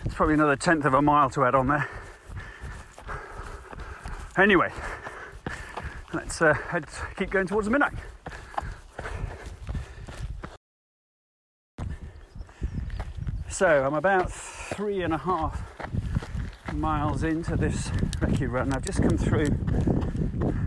it's 0.04 0.16
probably 0.16 0.34
another 0.34 0.56
tenth 0.56 0.84
of 0.84 0.96
a 0.96 1.02
mile 1.02 1.30
to 1.32 1.46
add 1.46 1.54
on 1.54 1.68
there. 1.68 1.88
Anyway, 4.36 4.72
let's 6.12 6.42
uh, 6.42 6.56
head, 6.56 6.86
keep 7.18 7.30
going 7.30 7.46
towards 7.46 7.70
midnight. 7.70 7.94
So 13.48 13.86
I'm 13.86 13.94
about 13.94 14.32
three 14.32 15.04
and 15.04 15.14
a 15.14 15.20
half 15.20 15.62
miles 16.74 17.24
into 17.24 17.56
this 17.56 17.92
recce 18.26 18.52
run. 18.52 18.74
I've 18.74 18.86
just 18.86 19.02
come 19.02 19.18
through. 19.18 19.56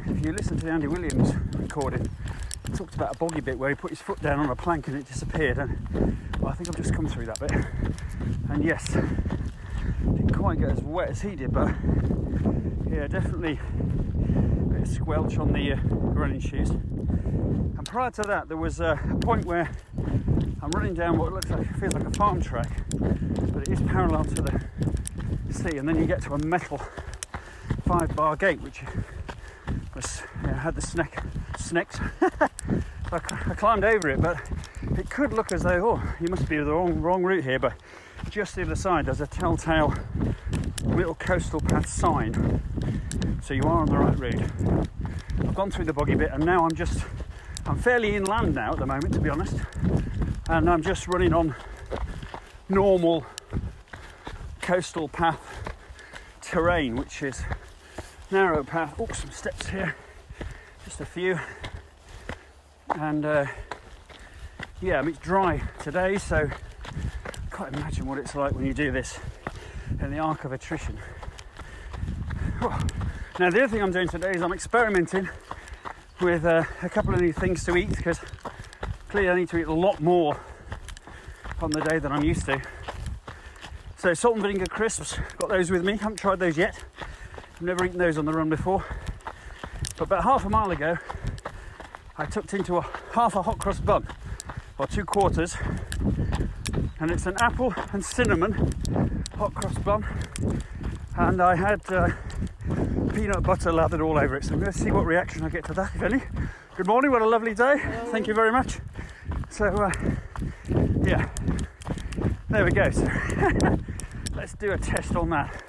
If 0.06 0.24
you 0.24 0.32
listen 0.32 0.58
to 0.58 0.66
the 0.66 0.70
Andy 0.70 0.86
Williams 0.86 1.34
recording, 1.56 2.08
he 2.66 2.72
talked 2.72 2.94
about 2.94 3.16
a 3.16 3.18
boggy 3.18 3.40
bit 3.40 3.58
where 3.58 3.68
he 3.68 3.74
put 3.74 3.90
his 3.90 4.00
foot 4.00 4.20
down 4.22 4.38
on 4.38 4.48
a 4.48 4.56
plank 4.56 4.86
and 4.86 4.96
it 4.96 5.06
disappeared. 5.06 5.58
And 5.58 6.16
well, 6.38 6.52
I 6.52 6.54
think 6.54 6.68
I've 6.68 6.76
just 6.76 6.94
come 6.94 7.08
through 7.08 7.26
that 7.26 7.40
bit. 7.40 7.50
And 8.50 8.64
yes, 8.64 8.92
didn't 8.92 10.34
quite 10.34 10.60
get 10.60 10.70
as 10.70 10.80
wet 10.82 11.08
as 11.08 11.22
he 11.22 11.34
did, 11.34 11.52
but 11.52 11.74
yeah, 12.90 13.08
definitely 13.08 13.58
a 13.58 14.72
bit 14.72 14.82
of 14.82 14.88
squelch 14.88 15.36
on 15.38 15.52
the 15.52 15.72
uh, 15.72 15.76
running 15.90 16.40
shoes. 16.40 16.70
And 16.70 17.84
prior 17.84 18.10
to 18.12 18.22
that, 18.22 18.48
there 18.48 18.56
was 18.56 18.80
a 18.80 19.00
point 19.20 19.46
where 19.46 19.70
I'm 20.62 20.70
running 20.70 20.94
down 20.94 21.18
what 21.18 21.32
looks 21.32 21.50
like 21.50 21.76
feels 21.78 21.94
like 21.94 22.06
a 22.06 22.10
farm 22.12 22.40
track, 22.40 22.70
but 22.92 23.62
it 23.62 23.68
is 23.68 23.80
parallel 23.82 24.24
to 24.24 24.42
the 24.42 24.60
sea, 25.50 25.78
and 25.78 25.88
then 25.88 25.96
you 25.96 26.06
get 26.06 26.22
to 26.22 26.34
a 26.34 26.38
metal 26.38 26.80
five 27.88 28.14
bar 28.14 28.36
gate, 28.36 28.60
which 28.60 28.82
was 29.94 30.20
you 30.42 30.48
know, 30.48 30.52
had 30.52 30.74
the 30.74 30.82
snack. 30.82 31.24
I, 32.20 32.50
I 33.12 33.54
climbed 33.54 33.82
over 33.82 34.10
it, 34.10 34.20
but 34.20 34.38
it 34.98 35.08
could 35.08 35.32
look 35.32 35.52
as 35.52 35.62
though 35.62 35.92
oh, 35.92 36.02
you 36.20 36.28
must 36.28 36.46
be 36.50 36.58
the 36.58 36.66
wrong 36.66 37.00
wrong 37.00 37.22
route 37.22 37.44
here. 37.44 37.58
But 37.58 37.72
just 38.28 38.56
the 38.56 38.62
other 38.62 38.76
side, 38.76 39.06
there's 39.06 39.22
a 39.22 39.26
telltale 39.26 39.94
little 40.84 41.14
coastal 41.14 41.60
path 41.62 41.88
sign, 41.88 42.60
so 43.42 43.54
you 43.54 43.62
are 43.62 43.80
on 43.80 43.86
the 43.86 43.96
right 43.96 44.18
route. 44.18 44.42
I've 45.40 45.54
gone 45.54 45.70
through 45.70 45.86
the 45.86 45.94
boggy 45.94 46.14
bit, 46.14 46.30
and 46.30 46.44
now 46.44 46.66
I'm 46.66 46.74
just 46.74 47.06
I'm 47.64 47.78
fairly 47.78 48.16
inland 48.16 48.54
now 48.54 48.72
at 48.72 48.80
the 48.80 48.86
moment, 48.86 49.14
to 49.14 49.20
be 49.20 49.30
honest, 49.30 49.56
and 50.50 50.68
I'm 50.68 50.82
just 50.82 51.08
running 51.08 51.32
on 51.32 51.54
normal 52.68 53.24
coastal 54.60 55.08
path 55.08 55.72
terrain, 56.48 56.96
which 56.96 57.22
is 57.22 57.42
narrow 58.30 58.62
path. 58.62 58.94
Oh, 58.98 59.06
some 59.12 59.30
steps 59.30 59.68
here, 59.68 59.94
just 60.84 61.00
a 61.00 61.06
few, 61.06 61.38
and 62.94 63.24
uh, 63.24 63.46
yeah, 64.80 64.98
I 64.98 65.02
mean, 65.02 65.10
it's 65.10 65.18
dry 65.18 65.62
today, 65.82 66.18
so 66.18 66.48
I 66.48 67.56
can't 67.56 67.74
imagine 67.74 68.06
what 68.06 68.18
it's 68.18 68.34
like 68.34 68.52
when 68.52 68.66
you 68.66 68.74
do 68.74 68.92
this 68.92 69.18
in 70.00 70.10
the 70.10 70.18
arc 70.18 70.44
of 70.44 70.52
attrition. 70.52 70.98
Oh. 72.60 72.78
Now, 73.38 73.50
the 73.50 73.62
other 73.62 73.68
thing 73.68 73.82
I'm 73.82 73.92
doing 73.92 74.08
today 74.08 74.32
is 74.32 74.42
I'm 74.42 74.52
experimenting 74.52 75.28
with 76.20 76.44
uh, 76.44 76.64
a 76.82 76.88
couple 76.88 77.14
of 77.14 77.20
new 77.20 77.32
things 77.32 77.64
to 77.64 77.76
eat 77.76 77.90
because 77.90 78.20
clearly 79.08 79.30
I 79.30 79.36
need 79.36 79.48
to 79.50 79.58
eat 79.58 79.68
a 79.68 79.72
lot 79.72 80.00
more 80.00 80.40
on 81.62 81.70
the 81.70 81.80
day 81.80 81.98
than 81.98 82.10
I'm 82.10 82.24
used 82.24 82.46
to. 82.46 82.60
So 83.96 84.12
salt 84.14 84.34
and 84.34 84.42
vinegar 84.42 84.66
crisps, 84.66 85.18
got 85.38 85.50
those 85.50 85.70
with 85.70 85.84
me. 85.84 85.96
Haven't 85.96 86.18
tried 86.18 86.40
those 86.40 86.58
yet. 86.58 86.82
I've 87.58 87.64
never 87.64 87.84
eaten 87.84 87.98
those 87.98 88.16
on 88.18 88.24
the 88.24 88.32
run 88.32 88.48
before. 88.48 88.84
But 89.96 90.02
about 90.02 90.22
half 90.22 90.44
a 90.44 90.48
mile 90.48 90.70
ago, 90.70 90.96
I 92.16 92.24
tucked 92.24 92.54
into 92.54 92.76
a 92.76 92.86
half 93.14 93.34
a 93.34 93.42
hot 93.42 93.58
cross 93.58 93.80
bun, 93.80 94.06
or 94.78 94.86
two 94.86 95.04
quarters, 95.04 95.56
and 97.00 97.10
it's 97.10 97.26
an 97.26 97.34
apple 97.40 97.74
and 97.92 98.04
cinnamon 98.04 99.24
hot 99.36 99.54
cross 99.54 99.76
bun. 99.78 100.06
And 101.16 101.42
I 101.42 101.56
had 101.56 101.80
uh, 101.92 102.10
peanut 103.12 103.42
butter 103.42 103.72
lathered 103.72 104.02
all 104.02 104.18
over 104.18 104.36
it. 104.36 104.44
So 104.44 104.52
I'm 104.52 104.60
going 104.60 104.72
to 104.72 104.78
see 104.78 104.92
what 104.92 105.04
reaction 105.04 105.42
I 105.42 105.48
get 105.48 105.64
to 105.64 105.74
that, 105.74 105.90
if 105.96 106.02
any. 106.02 106.22
Good 106.76 106.86
morning, 106.86 107.10
what 107.10 107.22
a 107.22 107.28
lovely 107.28 107.54
day. 107.54 107.74
Thank 108.12 108.28
you 108.28 108.34
very 108.34 108.52
much. 108.52 108.78
So, 109.50 109.64
uh, 109.64 109.90
yeah, 111.02 111.28
there 112.50 112.64
we 112.64 112.70
go. 112.70 112.88
So 112.92 113.02
let's 114.36 114.52
do 114.52 114.70
a 114.70 114.78
test 114.78 115.16
on 115.16 115.30
that. 115.30 115.67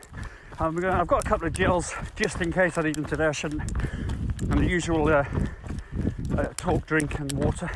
I'm 0.62 0.76
gonna, 0.76 1.00
I've 1.00 1.08
got 1.08 1.26
a 1.26 1.30
couple 1.30 1.48
of 1.48 1.54
gels 1.54 1.94
just 2.18 2.42
in 2.42 2.52
case 2.52 2.78
I 2.78 2.82
need 2.82 2.96
them 2.96 3.06
today. 3.06 3.28
I 3.28 3.32
shouldn't. 3.32 3.62
And 4.42 4.60
the 4.60 4.68
usual 4.68 5.08
uh, 5.08 5.24
uh, 6.38 6.44
talk, 6.58 6.86
drink, 6.86 7.18
and 7.18 7.32
water. 7.32 7.70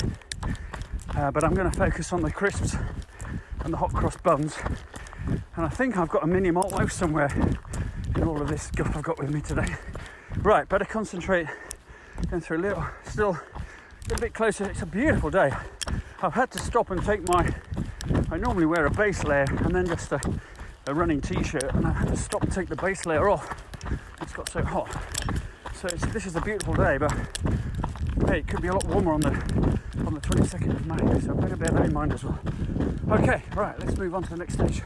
Uh, 1.16 1.32
but 1.32 1.46
I'm 1.46 1.54
going 1.54 1.72
to 1.72 1.78
focus 1.78 2.12
on 2.12 2.22
the 2.22 2.32
crisps 2.32 2.76
and 3.62 3.72
the 3.72 3.78
hot 3.78 3.94
cross 3.94 4.18
buns. 4.18 4.58
And 5.56 5.66
I 5.66 5.70
think 5.70 5.96
I've 5.96 6.10
got 6.10 6.24
a 6.24 6.28
mini 6.28 6.52
malt 6.52 6.74
loaf 6.74 6.92
somewhere 6.92 7.34
in 8.18 8.24
all 8.26 8.42
of 8.42 8.50
this 8.50 8.64
stuff 8.64 8.94
I've 8.98 9.04
got 9.04 9.18
with 9.18 9.34
me 9.34 9.40
today. 9.40 9.76
Right, 10.40 10.68
better 10.68 10.84
concentrate. 10.84 11.48
Going 12.30 12.42
through 12.42 12.58
a 12.58 12.64
little, 12.64 12.86
still 13.06 13.40
a 14.12 14.18
bit 14.20 14.34
closer. 14.34 14.66
It's 14.66 14.82
a 14.82 14.86
beautiful 14.86 15.30
day. 15.30 15.52
I've 16.22 16.34
had 16.34 16.52
to 16.52 16.60
stop 16.60 16.92
and 16.92 17.02
take 17.02 17.26
my 17.30 17.54
I 18.30 18.38
normally 18.38 18.66
wear 18.66 18.86
a 18.86 18.92
base 18.92 19.24
layer 19.24 19.46
and 19.48 19.76
then 19.76 19.86
just 19.86 20.12
a, 20.12 20.20
a 20.86 20.94
running 20.94 21.22
t-shirt 21.22 21.74
and 21.74 21.88
I 21.88 21.92
had 21.92 22.10
to 22.10 22.18
stop 22.18 22.44
and 22.44 22.52
take 22.52 22.68
the 22.68 22.76
base 22.76 23.06
layer 23.06 23.30
off. 23.30 23.64
It's 24.22 24.34
got 24.34 24.50
so 24.50 24.64
hot. 24.64 24.90
So 25.76 25.88
this 25.88 26.26
is 26.26 26.36
a 26.36 26.42
beautiful 26.42 26.74
day, 26.74 26.98
but 26.98 27.12
hey, 28.28 28.40
it 28.40 28.48
could 28.48 28.62
be 28.62 28.68
a 28.68 28.74
lot 28.74 28.86
warmer 28.86 29.14
on 29.14 29.22
the 29.22 29.30
on 30.06 30.14
the 30.14 30.20
22nd 30.20 30.70
of 30.70 30.86
May, 30.86 31.20
so 31.22 31.32
I 31.32 31.42
better 31.42 31.56
bear 31.56 31.70
that 31.70 31.86
in 31.86 31.94
mind 31.94 32.14
as 32.14 32.24
well. 32.24 32.40
Okay, 33.12 33.44
right, 33.56 33.78
let's 33.80 33.98
move 33.98 34.14
on 34.14 34.24
to 34.24 34.30
the 34.30 34.38
next 34.38 34.56
stage. 34.56 34.82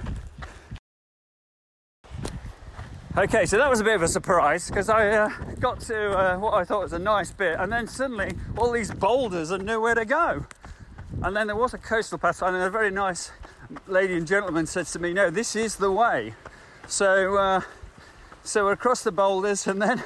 Okay, 3.18 3.48
so 3.48 3.58
that 3.58 3.70
was 3.70 3.80
a 3.80 3.84
bit 3.84 3.96
of 3.96 4.04
a 4.04 4.08
surprise 4.08 4.70
because 4.70 4.90
I 4.90 5.10
uh, 5.10 5.30
got 5.60 5.80
to 5.82 6.12
uh, 6.12 6.38
what 6.38 6.54
I 6.54 6.64
thought 6.64 6.84
was 6.84 6.94
a 6.94 7.00
nice 7.00 7.32
bit, 7.32 7.60
and 7.60 7.72
then 7.72 7.88
suddenly 7.88 8.34
all 8.56 8.72
these 8.72 8.92
boulders 8.92 9.50
and 9.50 9.66
nowhere 9.66 9.96
to 9.96 10.06
go. 10.06 10.46
And 11.24 11.36
then 11.36 11.48
there 11.48 11.56
was 11.56 11.74
a 11.74 11.80
coastal 11.80 12.20
path, 12.20 12.44
and 12.44 12.56
a 12.56 12.70
very 12.70 12.92
nice 12.92 13.32
lady 13.88 14.16
and 14.16 14.28
gentleman 14.28 14.66
said 14.66 14.86
to 14.88 15.00
me, 15.00 15.14
"No, 15.14 15.30
this 15.30 15.56
is 15.56 15.76
the 15.76 15.92
way." 15.92 16.34
So, 16.88 17.38
uh, 17.38 17.62
so 18.44 18.66
we're 18.66 18.74
across 18.74 19.04
the 19.04 19.12
boulders, 19.12 19.68
and 19.68 19.82
then 19.82 20.04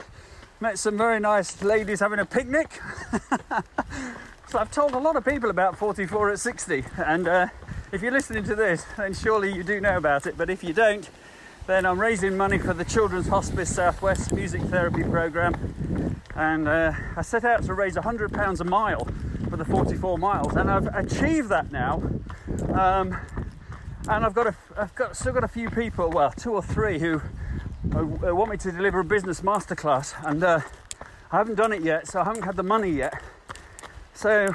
met 0.59 0.77
some 0.77 0.97
very 0.97 1.19
nice 1.19 1.61
ladies 1.61 1.99
having 1.99 2.19
a 2.19 2.25
picnic. 2.25 2.79
so 4.47 4.59
I've 4.59 4.71
told 4.71 4.93
a 4.93 4.99
lot 4.99 5.15
of 5.15 5.25
people 5.25 5.49
about 5.49 5.77
44 5.77 6.31
at 6.31 6.39
60, 6.39 6.83
and 6.97 7.27
uh, 7.27 7.47
if 7.91 8.01
you're 8.01 8.11
listening 8.11 8.43
to 8.45 8.55
this, 8.55 8.85
then 8.97 9.13
surely 9.13 9.51
you 9.51 9.63
do 9.63 9.81
know 9.81 9.97
about 9.97 10.27
it. 10.27 10.37
But 10.37 10.49
if 10.49 10.63
you 10.63 10.73
don't, 10.73 11.09
then 11.67 11.85
I'm 11.85 11.99
raising 11.99 12.37
money 12.37 12.57
for 12.57 12.73
the 12.73 12.85
Children's 12.85 13.27
Hospice 13.27 13.75
Southwest 13.75 14.33
Music 14.33 14.61
Therapy 14.63 15.03
Programme, 15.03 16.21
and 16.35 16.67
uh, 16.67 16.93
I 17.15 17.21
set 17.21 17.43
out 17.43 17.63
to 17.63 17.73
raise 17.73 17.95
£100 17.95 18.59
a 18.59 18.63
mile 18.63 19.07
for 19.49 19.57
the 19.57 19.65
44 19.65 20.17
miles, 20.17 20.55
and 20.55 20.69
I've 20.71 20.87
achieved 20.95 21.49
that 21.49 21.71
now. 21.71 22.01
Um, 22.73 23.17
and 24.09 24.25
I've 24.25 24.33
got 24.33 24.47
a, 24.47 24.55
I've 24.77 24.95
got 24.95 25.15
still 25.15 25.33
got 25.33 25.43
a 25.43 25.47
few 25.47 25.69
people, 25.69 26.09
well, 26.09 26.31
two 26.31 26.53
or 26.53 26.61
three 26.61 26.99
who 26.99 27.21
uh, 27.95 28.35
want 28.35 28.51
me 28.51 28.57
to 28.57 28.71
deliver 28.71 28.99
a 28.99 29.05
business 29.05 29.41
masterclass, 29.41 30.13
and 30.25 30.43
uh, 30.43 30.61
I 31.31 31.37
haven't 31.37 31.55
done 31.55 31.73
it 31.73 31.81
yet, 31.81 32.07
so 32.07 32.21
I 32.21 32.23
haven't 32.23 32.43
had 32.43 32.55
the 32.55 32.63
money 32.63 32.91
yet. 32.91 33.13
So 34.13 34.53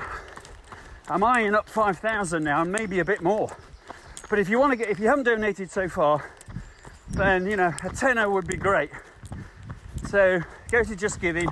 I'm 1.09 1.25
eyeing 1.25 1.55
up 1.55 1.69
5,000 1.69 2.43
now, 2.43 2.63
and 2.63 2.73
maybe 2.73 2.99
a 2.99 3.05
bit 3.05 3.23
more. 3.23 3.55
But 4.29 4.39
if 4.39 4.49
you 4.49 4.59
want 4.59 4.73
to 4.73 4.77
get, 4.77 4.91
if 4.91 4.99
you 4.99 5.07
haven't 5.07 5.25
donated 5.25 5.71
so 5.71 5.89
far, 5.89 6.31
then 7.11 7.47
you 7.47 7.57
know 7.57 7.73
a 7.85 7.91
tenner 7.91 8.29
would 8.29 8.47
be 8.47 8.57
great. 8.57 8.91
So 10.09 10.41
go 10.71 10.83
to 10.83 10.97
Just 10.97 11.21
Giving, 11.21 11.49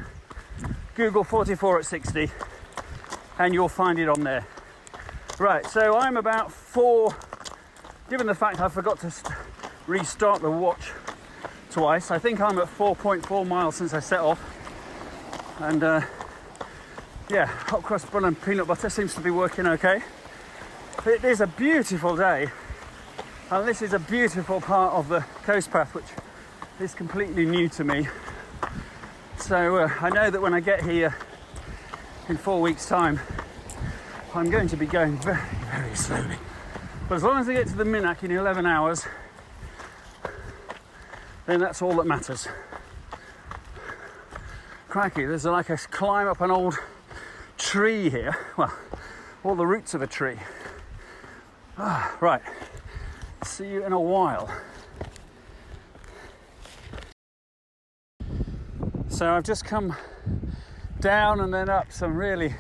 Google 0.95 1.25
44 1.25 1.81
at 1.81 1.87
60, 1.87 2.31
and 3.39 3.55
you'll 3.55 3.69
find 3.69 3.99
it 3.99 4.09
on 4.09 4.23
there. 4.23 4.47
Right, 5.39 5.67
so 5.67 5.97
I'm 5.97 6.17
about 6.17 6.53
four, 6.53 7.15
given 8.11 8.27
the 8.27 8.35
fact 8.35 8.61
I 8.61 8.69
forgot 8.69 9.01
to 9.01 9.11
st- 9.11 9.35
restart 9.87 10.43
the 10.43 10.51
watch 10.51 10.93
twice, 11.71 12.11
I 12.11 12.19
think 12.19 12.41
I'm 12.41 12.59
at 12.59 12.67
4.4 12.67 13.47
miles 13.47 13.77
since 13.77 13.95
I 13.95 14.01
set 14.01 14.21
off. 14.21 14.41
And 15.61 15.83
uh, 15.83 16.01
yeah, 17.31 17.47
hot 17.47 17.83
cross 17.83 18.05
bun 18.05 18.25
and 18.25 18.41
peanut 18.41 18.67
butter 18.67 18.91
seems 18.91 19.15
to 19.15 19.21
be 19.21 19.31
working 19.31 19.67
okay. 19.67 20.03
It 21.07 21.25
is 21.25 21.41
a 21.41 21.47
beautiful 21.47 22.17
day, 22.17 22.49
and 23.51 23.69
this 23.69 23.83
is 23.83 23.93
a 23.93 23.99
beautiful 23.99 24.61
part 24.61 24.95
of 24.95 25.09
the 25.09 25.21
coast 25.43 25.71
path, 25.71 25.95
which 25.95 26.05
is 26.81 26.95
completely 26.95 27.45
new 27.45 27.69
to 27.71 27.85
me. 27.85 28.09
So 29.39 29.77
uh, 29.77 29.91
I 30.01 30.11
know 30.11 30.31
that 30.31 30.41
when 30.41 30.55
I 30.55 30.61
get 30.61 30.83
here, 30.83 31.15
in 32.29 32.37
four 32.37 32.61
weeks' 32.61 32.87
time, 32.87 33.21
I'm 34.35 34.51
going 34.51 34.69
to 34.69 34.77
be 34.77 34.87
going 34.87 35.19
very, 35.19 35.41
very 35.71 35.95
slowly. 35.95 36.37
But 37.07 37.17
as 37.17 37.23
long 37.23 37.39
as 37.39 37.49
I 37.49 37.53
get 37.53 37.67
to 37.67 37.77
the 37.77 37.85
Minack 37.85 38.23
in 38.23 38.31
11 38.31 38.65
hours, 38.65 39.07
then 41.45 41.61
that's 41.61 41.83
all 41.83 41.95
that 41.97 42.07
matters. 42.07 42.49
Crikey, 44.89 45.27
there's 45.27 45.45
like 45.45 45.69
a 45.69 45.77
climb 45.77 46.29
up 46.29 46.41
an 46.41 46.51
old 46.51 46.79
tree 47.59 48.09
here. 48.09 48.35
Well, 48.57 48.73
all 49.45 49.55
the 49.55 49.67
roots 49.67 49.93
of 49.93 50.01
a 50.01 50.07
tree. 50.07 50.39
Ah, 51.77 52.17
right. 52.21 52.41
See 53.45 53.69
you 53.69 53.85
in 53.85 53.93
a 53.93 54.01
while. 54.01 54.51
So 59.09 59.31
I've 59.31 59.45
just 59.45 59.67
come 59.67 59.95
down 61.01 61.41
and 61.41 61.53
then 61.53 61.69
up 61.69 61.93
some 61.93 62.17
really 62.17 62.55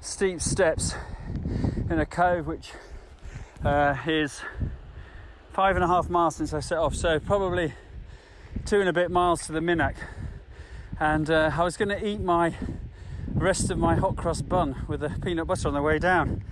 steep 0.00 0.40
steps 0.40 0.94
in 1.90 1.98
a 1.98 2.06
cove 2.06 2.46
which 2.46 2.70
uh, 3.64 3.96
is 4.06 4.40
five 5.52 5.76
and 5.76 5.84
a 5.84 5.88
half 5.88 6.08
miles 6.08 6.36
since 6.36 6.52
I 6.52 6.60
set 6.60 6.78
off. 6.78 6.94
So 6.94 7.18
probably 7.18 7.72
two 8.64 8.80
and 8.80 8.88
a 8.88 8.92
bit 8.92 9.10
miles 9.10 9.46
to 9.46 9.52
the 9.52 9.60
Minack, 9.60 9.94
and 10.98 11.30
uh, 11.30 11.50
I 11.54 11.64
was 11.64 11.76
going 11.76 11.88
to 11.88 12.06
eat 12.06 12.20
my 12.20 12.54
rest 13.34 13.70
of 13.70 13.78
my 13.78 13.94
hot 13.94 14.16
cross 14.16 14.42
bun 14.42 14.84
with 14.88 15.00
the 15.00 15.10
peanut 15.22 15.46
butter 15.46 15.68
on 15.68 15.74
the 15.74 15.82
way 15.82 15.98
down, 15.98 16.42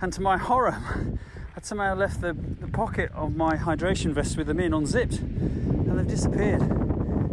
and 0.00 0.12
to 0.12 0.20
my 0.20 0.36
horror, 0.36 1.18
I'd 1.56 1.64
somehow 1.64 1.94
left 1.94 2.20
the, 2.20 2.32
the 2.32 2.68
pocket 2.68 3.10
of 3.14 3.36
my 3.36 3.56
hydration 3.56 4.12
vest 4.12 4.36
with 4.36 4.46
them 4.46 4.60
in 4.60 4.72
unzipped, 4.72 5.18
and 5.18 5.98
they've 5.98 6.06
disappeared. 6.06 6.91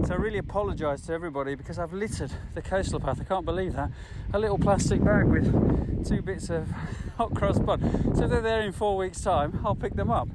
So 0.10 0.16
I 0.16 0.18
really 0.18 0.40
apologise 0.40 1.02
to 1.02 1.14
everybody 1.14 1.54
because 1.54 1.78
I've 1.78 1.94
littered 1.94 2.32
the 2.56 2.64
coastal 2.64 3.00
path. 3.00 3.22
I 3.22 3.26
can't 3.26 3.46
believe 3.46 3.74
that. 3.74 3.92
A 4.34 4.40
little 4.40 4.58
plastic 4.58 5.04
bag 5.04 5.26
with 5.26 6.04
two 6.04 6.24
bits 6.24 6.50
of 6.50 6.68
hot 7.18 7.36
cross 7.36 7.60
bun. 7.60 8.16
So 8.16 8.24
if 8.24 8.32
they're 8.32 8.42
there 8.42 8.62
in 8.62 8.72
four 8.72 8.98
weeks' 8.98 9.22
time, 9.22 9.62
I'll 9.64 9.76
pick 9.76 9.94
them 9.94 10.10
up. 10.10 10.28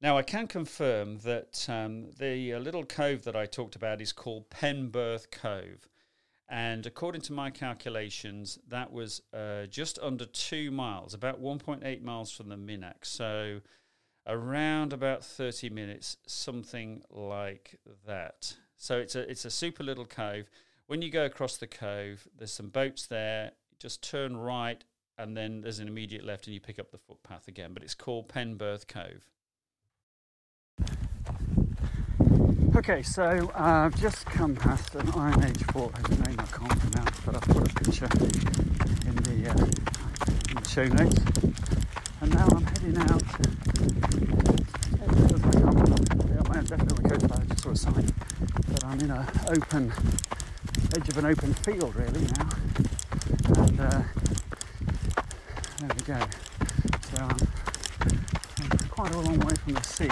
Now, 0.00 0.16
I 0.16 0.22
can 0.22 0.46
confirm 0.46 1.18
that 1.24 1.66
um, 1.68 2.12
the 2.16 2.54
uh, 2.54 2.60
little 2.60 2.84
cove 2.84 3.24
that 3.24 3.34
I 3.34 3.46
talked 3.46 3.74
about 3.74 4.00
is 4.00 4.12
called 4.12 4.48
Penberth 4.48 5.28
Cove. 5.32 5.88
And 6.48 6.86
according 6.86 7.22
to 7.22 7.32
my 7.32 7.50
calculations, 7.50 8.60
that 8.68 8.92
was 8.92 9.22
uh, 9.34 9.66
just 9.66 9.98
under 10.00 10.26
two 10.26 10.70
miles, 10.70 11.14
about 11.14 11.42
1.8 11.42 12.00
miles 12.00 12.30
from 12.30 12.48
the 12.48 12.56
Minack. 12.56 13.04
So 13.04 13.60
around 14.26 14.92
about 14.92 15.24
30 15.24 15.70
minutes, 15.70 16.16
something 16.26 17.02
like 17.10 17.78
that. 18.06 18.54
So 18.76 18.98
it's 18.98 19.14
a, 19.14 19.28
it's 19.30 19.44
a 19.44 19.50
super 19.50 19.82
little 19.84 20.04
cove. 20.04 20.50
When 20.86 21.02
you 21.02 21.10
go 21.10 21.24
across 21.24 21.56
the 21.56 21.66
cove, 21.66 22.26
there's 22.36 22.52
some 22.52 22.68
boats 22.68 23.06
there. 23.06 23.52
Just 23.78 24.02
turn 24.02 24.36
right, 24.36 24.82
and 25.18 25.36
then 25.36 25.60
there's 25.60 25.78
an 25.78 25.88
immediate 25.88 26.24
left, 26.24 26.46
and 26.46 26.54
you 26.54 26.60
pick 26.60 26.78
up 26.78 26.90
the 26.90 26.98
footpath 26.98 27.48
again. 27.48 27.72
But 27.74 27.82
it's 27.82 27.94
called 27.94 28.28
Penberth 28.28 28.86
Cove. 28.86 29.26
Okay, 32.74 33.02
so 33.02 33.50
uh, 33.54 33.86
I've 33.86 34.00
just 34.00 34.24
come 34.26 34.54
past 34.56 34.94
an 34.94 35.10
Iron 35.10 35.44
Age 35.44 35.62
fort, 35.72 35.96
whose 35.98 36.18
name 36.20 36.36
I 36.38 36.46
can't 36.46 36.80
pronounce, 36.80 37.20
but 37.20 37.36
I've 37.36 37.42
put 37.42 37.70
a 37.70 37.74
picture 37.84 38.08
in 39.06 39.16
the, 39.16 39.50
uh, 39.50 39.64
in 40.48 40.62
the 40.62 40.68
show 40.68 40.86
notes. 40.86 41.18
And 42.20 42.34
now 42.34 42.46
I'm 42.50 42.64
heading 42.64 42.98
out. 42.98 44.01
I'm, 45.12 46.64
definitely 46.64 47.10
I 47.10 47.16
just 47.16 47.62
saw 47.62 47.70
a 47.70 47.76
sign, 47.76 48.12
I'm 48.84 49.00
in 49.00 49.10
an 49.10 49.26
open, 49.48 49.92
edge 50.96 51.08
of 51.08 51.18
an 51.18 51.26
open 51.26 51.54
field 51.54 51.94
really 51.96 52.26
now. 52.38 52.48
And 53.62 53.80
uh, 53.80 54.02
there 55.78 55.90
we 55.96 56.02
go. 56.04 56.18
So 57.10 57.16
I'm, 57.18 57.38
quite 58.88 59.14
a 59.14 59.18
long 59.18 59.38
way 59.40 59.54
from 59.56 59.74
the 59.74 59.82
sea 59.82 60.08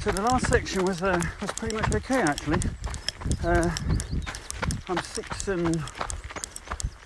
so 0.00 0.12
the 0.12 0.22
last 0.22 0.46
section 0.46 0.84
was 0.84 1.02
uh, 1.02 1.20
was 1.40 1.50
pretty 1.52 1.76
much 1.76 1.94
okay 1.94 2.22
actually. 2.22 2.60
Uh, 3.44 3.70
I'm 4.88 5.02
six 5.02 5.48
and 5.48 5.76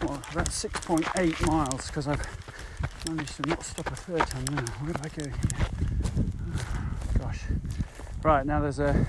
well, 0.02 0.22
about 0.30 0.50
6.8 0.50 1.46
miles 1.46 1.86
because 1.88 2.06
I've 2.06 2.24
managed 3.08 3.42
to 3.42 3.48
not 3.48 3.64
stop 3.64 3.88
a 3.88 3.96
third 3.96 4.26
time 4.26 4.44
now. 4.52 4.64
Where 4.80 4.92
do 4.92 5.00
I 5.02 5.08
go 5.08 5.24
here? 5.24 5.81
Oh. 8.24 8.28
Right 8.28 8.46
now 8.46 8.60
there's 8.60 8.78
a. 8.78 9.06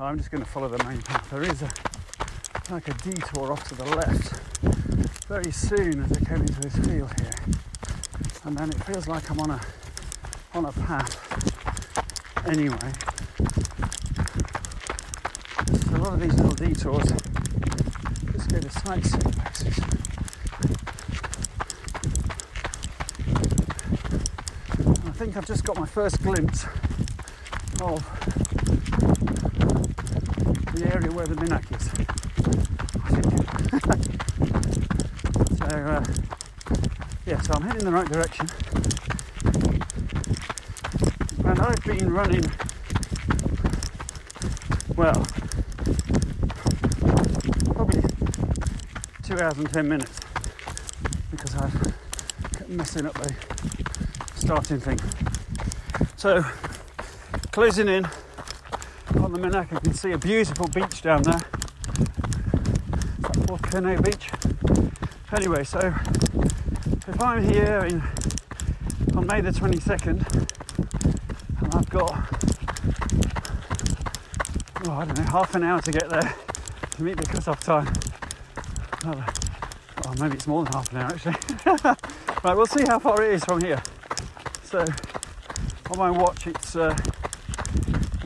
Oh, 0.00 0.04
I'm 0.04 0.16
just 0.16 0.30
going 0.30 0.42
to 0.42 0.48
follow 0.48 0.68
the 0.68 0.82
main 0.84 1.00
path. 1.02 1.28
There 1.30 1.42
is 1.42 1.62
a 1.62 1.70
like 2.70 2.88
a 2.88 2.94
detour 2.94 3.52
off 3.52 3.68
to 3.68 3.74
the 3.74 3.84
left 3.84 4.40
very 5.26 5.50
soon 5.52 6.02
as 6.02 6.12
I 6.12 6.24
came 6.24 6.40
into 6.40 6.60
this 6.60 6.74
field 6.76 7.10
here, 7.20 7.30
and 8.44 8.56
then 8.56 8.70
it 8.70 8.82
feels 8.84 9.08
like 9.08 9.30
I'm 9.30 9.40
on 9.40 9.50
a 9.50 9.60
on 10.54 10.64
a 10.64 10.72
path 10.72 11.18
anyway. 12.46 12.92
So 15.90 15.96
a 15.96 15.98
lot 15.98 16.14
of 16.14 16.20
these 16.20 16.34
little 16.34 16.54
detours 16.54 17.12
just 18.32 18.48
go 18.48 18.58
to 18.60 18.70
sightseeing 18.70 19.32
places. 19.32 19.78
I 25.04 25.12
think 25.12 25.36
I've 25.36 25.46
just 25.46 25.64
got 25.64 25.78
my 25.78 25.86
first 25.86 26.22
glimpse 26.22 26.64
of 27.82 27.98
the 30.74 30.94
area 30.94 31.10
where 31.10 31.26
the 31.26 31.34
Minack 31.34 31.74
is. 31.74 31.82
so, 35.58 35.66
uh, 35.66 36.04
yeah, 37.26 37.40
so 37.40 37.54
I'm 37.54 37.62
heading 37.62 37.80
in 37.80 37.86
the 37.86 37.92
right 37.92 38.08
direction 38.08 38.46
and 41.44 41.58
I've 41.60 41.84
been 41.84 42.12
running 42.12 42.44
well 44.96 45.26
probably 47.74 48.02
two 49.24 49.40
hours 49.40 49.58
and 49.58 49.68
ten 49.72 49.88
minutes 49.88 50.20
because 51.32 51.56
I 51.56 51.68
kept 52.56 52.68
messing 52.68 53.06
up 53.06 53.14
the 53.14 53.34
starting 54.36 54.78
thing. 54.78 55.00
So 56.16 56.44
closing 57.52 57.88
in 57.88 58.04
on 59.20 59.32
the 59.32 59.38
Minack, 59.38 59.72
I 59.72 59.78
can 59.78 59.94
see 59.94 60.10
a 60.12 60.18
beautiful 60.18 60.66
beach 60.68 61.02
down 61.02 61.22
there. 61.22 61.40
Curnow 63.72 64.04
Beach. 64.04 64.30
Anyway, 65.34 65.64
so 65.64 65.78
if 67.08 67.22
I'm 67.22 67.42
here 67.42 67.78
in 67.86 68.02
on 69.16 69.26
May 69.26 69.40
the 69.40 69.50
22nd 69.50 70.20
and 71.62 71.74
I've 71.74 71.88
got, 71.88 72.10
oh, 74.84 74.92
I 74.92 75.04
don't 75.06 75.16
know, 75.16 75.24
half 75.24 75.54
an 75.54 75.62
hour 75.62 75.80
to 75.80 75.90
get 75.90 76.10
there 76.10 76.34
to 76.90 77.02
meet 77.02 77.16
the 77.16 77.24
cut-off 77.24 77.60
time. 77.60 77.90
Another, 79.04 79.24
maybe 80.20 80.34
it's 80.34 80.46
more 80.46 80.64
than 80.64 80.72
half 80.74 80.92
an 80.92 80.98
hour 80.98 81.12
actually. 81.14 81.36
right, 82.44 82.54
we'll 82.54 82.66
see 82.66 82.84
how 82.86 82.98
far 82.98 83.22
it 83.22 83.32
is 83.32 83.44
from 83.44 83.62
here. 83.62 83.82
So, 84.64 84.84
on 85.90 85.98
my 85.98 86.10
watch, 86.10 86.46
it's 86.46 86.76
uh, 86.76 86.94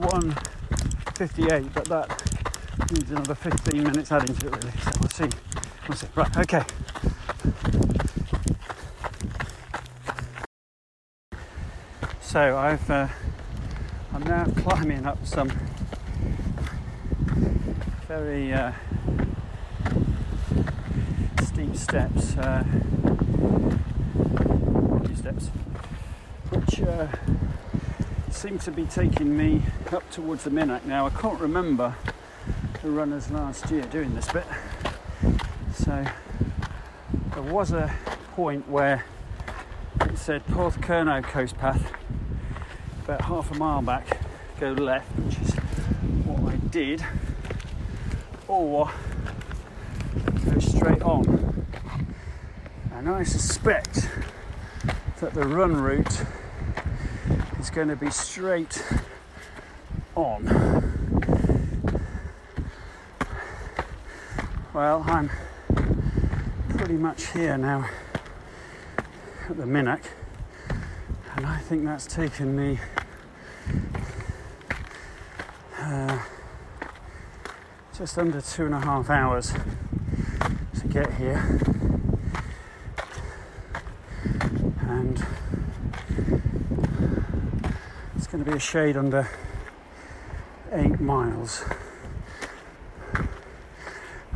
1.58, 0.07 1.75
but 1.75 1.85
that 1.87 2.93
needs 2.93 3.11
another 3.11 3.35
15 3.35 3.83
minutes 3.83 4.13
adding 4.13 4.35
to 4.37 4.47
it 4.47 4.57
really. 4.57 4.77
So 4.79 4.91
we'll 5.01 5.09
see. 5.09 5.29
We'll 5.89 5.97
see. 5.97 6.07
Right, 6.15 6.37
okay. 6.39 6.63
So 12.21 12.57
I've 12.57 12.91
uh, 12.91 13.09
I'm 14.13 14.23
now 14.23 14.45
climbing 14.57 15.07
up 15.07 15.27
some 15.27 15.51
very 18.07 18.53
uh, 18.53 18.73
steep 21.43 21.75
steps, 21.77 22.37
uh, 22.37 22.63
steps, 25.15 25.49
which 26.51 26.83
uh, 26.83 27.09
seem 28.37 28.59
to 28.59 28.71
be 28.71 28.85
taking 28.85 29.35
me 29.35 29.63
up 29.93 30.09
towards 30.11 30.45
the 30.45 30.51
Minack. 30.51 30.85
Now 30.85 31.07
I 31.07 31.11
can't 31.11 31.41
remember 31.41 31.95
the 32.83 32.91
runners 32.91 33.31
last 33.31 33.71
year 33.71 33.81
doing 33.85 34.15
this 34.15 34.31
bit, 34.31 34.45
so 35.75 36.05
there 37.33 37.43
was 37.43 37.73
a 37.73 37.91
point 38.35 38.69
where 38.69 39.07
it 40.03 40.19
said 40.19 40.47
Porthcurno 40.49 41.23
Coast 41.23 41.57
Path 41.57 41.91
about 43.05 43.23
half 43.23 43.51
a 43.53 43.55
mile 43.55 43.81
back, 43.81 44.21
go 44.61 44.73
left, 44.73 45.09
which 45.19 45.39
is 45.39 45.55
what 46.27 46.53
I 46.53 46.57
did, 46.57 47.03
or 48.49 48.91
go 50.45 50.59
straight 50.59 51.01
on. 51.01 51.67
And 52.93 53.09
I 53.09 53.23
suspect 53.23 54.11
that 55.21 55.33
the 55.33 55.47
run 55.47 55.75
route 55.75 56.23
is 57.67 57.71
going 57.71 57.89
to 57.89 57.97
be 57.97 58.11
straight 58.11 58.81
on. 60.15 60.45
Well, 64.73 65.03
I'm 65.05 65.29
pretty 66.69 66.95
much 66.95 67.33
here 67.33 67.59
now 67.59 67.89
at 69.49 69.57
the 69.57 69.65
Minack, 69.65 70.05
and 71.35 71.45
I 71.45 71.59
think 71.59 71.85
that's 71.85 72.07
taken 72.07 72.55
me 72.55 72.79
uh, 75.81 76.21
just 77.99 78.17
under 78.17 78.41
two 78.41 78.67
and 78.67 78.75
a 78.75 78.81
half 78.81 79.11
hours 79.11 79.53
to 80.79 80.87
get 80.87 81.13
here. 81.15 81.43
And 84.89 85.27
it's 88.15 88.26
going 88.37 88.45
to 88.45 88.51
be 88.51 88.57
a 88.59 88.61
shade 88.61 88.99
under 88.99 89.27
eight 90.73 91.01
miles. 91.01 91.65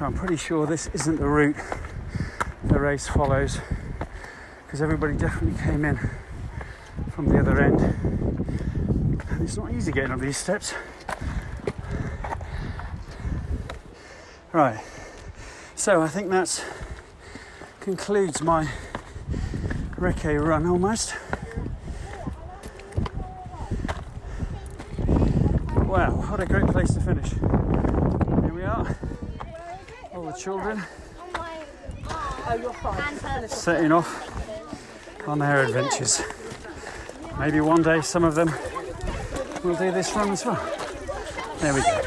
I'm 0.00 0.14
pretty 0.14 0.38
sure 0.38 0.66
this 0.66 0.86
isn't 0.94 1.16
the 1.16 1.26
route 1.26 1.56
the 2.64 2.80
race 2.80 3.06
follows 3.06 3.60
because 4.64 4.80
everybody 4.80 5.12
definitely 5.18 5.62
came 5.62 5.84
in 5.84 5.98
from 7.10 7.28
the 7.28 7.38
other 7.38 7.60
end 7.60 7.78
And 9.28 9.42
It's 9.42 9.58
not 9.58 9.70
easy 9.70 9.92
getting 9.92 10.12
up 10.12 10.20
these 10.20 10.38
steps. 10.38 10.72
Right, 14.50 14.82
so 15.76 16.00
I 16.00 16.08
think 16.08 16.30
that 16.30 16.64
concludes 17.80 18.40
my 18.40 18.66
recce 19.96 20.42
run 20.42 20.66
almost. 20.66 21.12
What 26.40 26.48
a 26.48 26.54
great 26.54 26.72
place 26.72 26.94
to 26.94 27.00
finish. 27.00 27.32
Here 27.32 28.54
we 28.54 28.62
are, 28.62 28.96
all 30.14 30.24
the 30.24 30.32
children 30.32 30.82
setting 33.46 33.92
off 33.92 35.28
on 35.28 35.38
their 35.38 35.64
adventures. 35.64 36.22
Maybe 37.38 37.60
one 37.60 37.82
day 37.82 38.00
some 38.00 38.24
of 38.24 38.36
them 38.36 38.50
will 39.62 39.76
do 39.76 39.90
this 39.90 40.16
run 40.16 40.30
as 40.30 40.46
well. 40.46 40.58
There 41.58 41.74
we 41.74 41.82
go. 41.82 42.00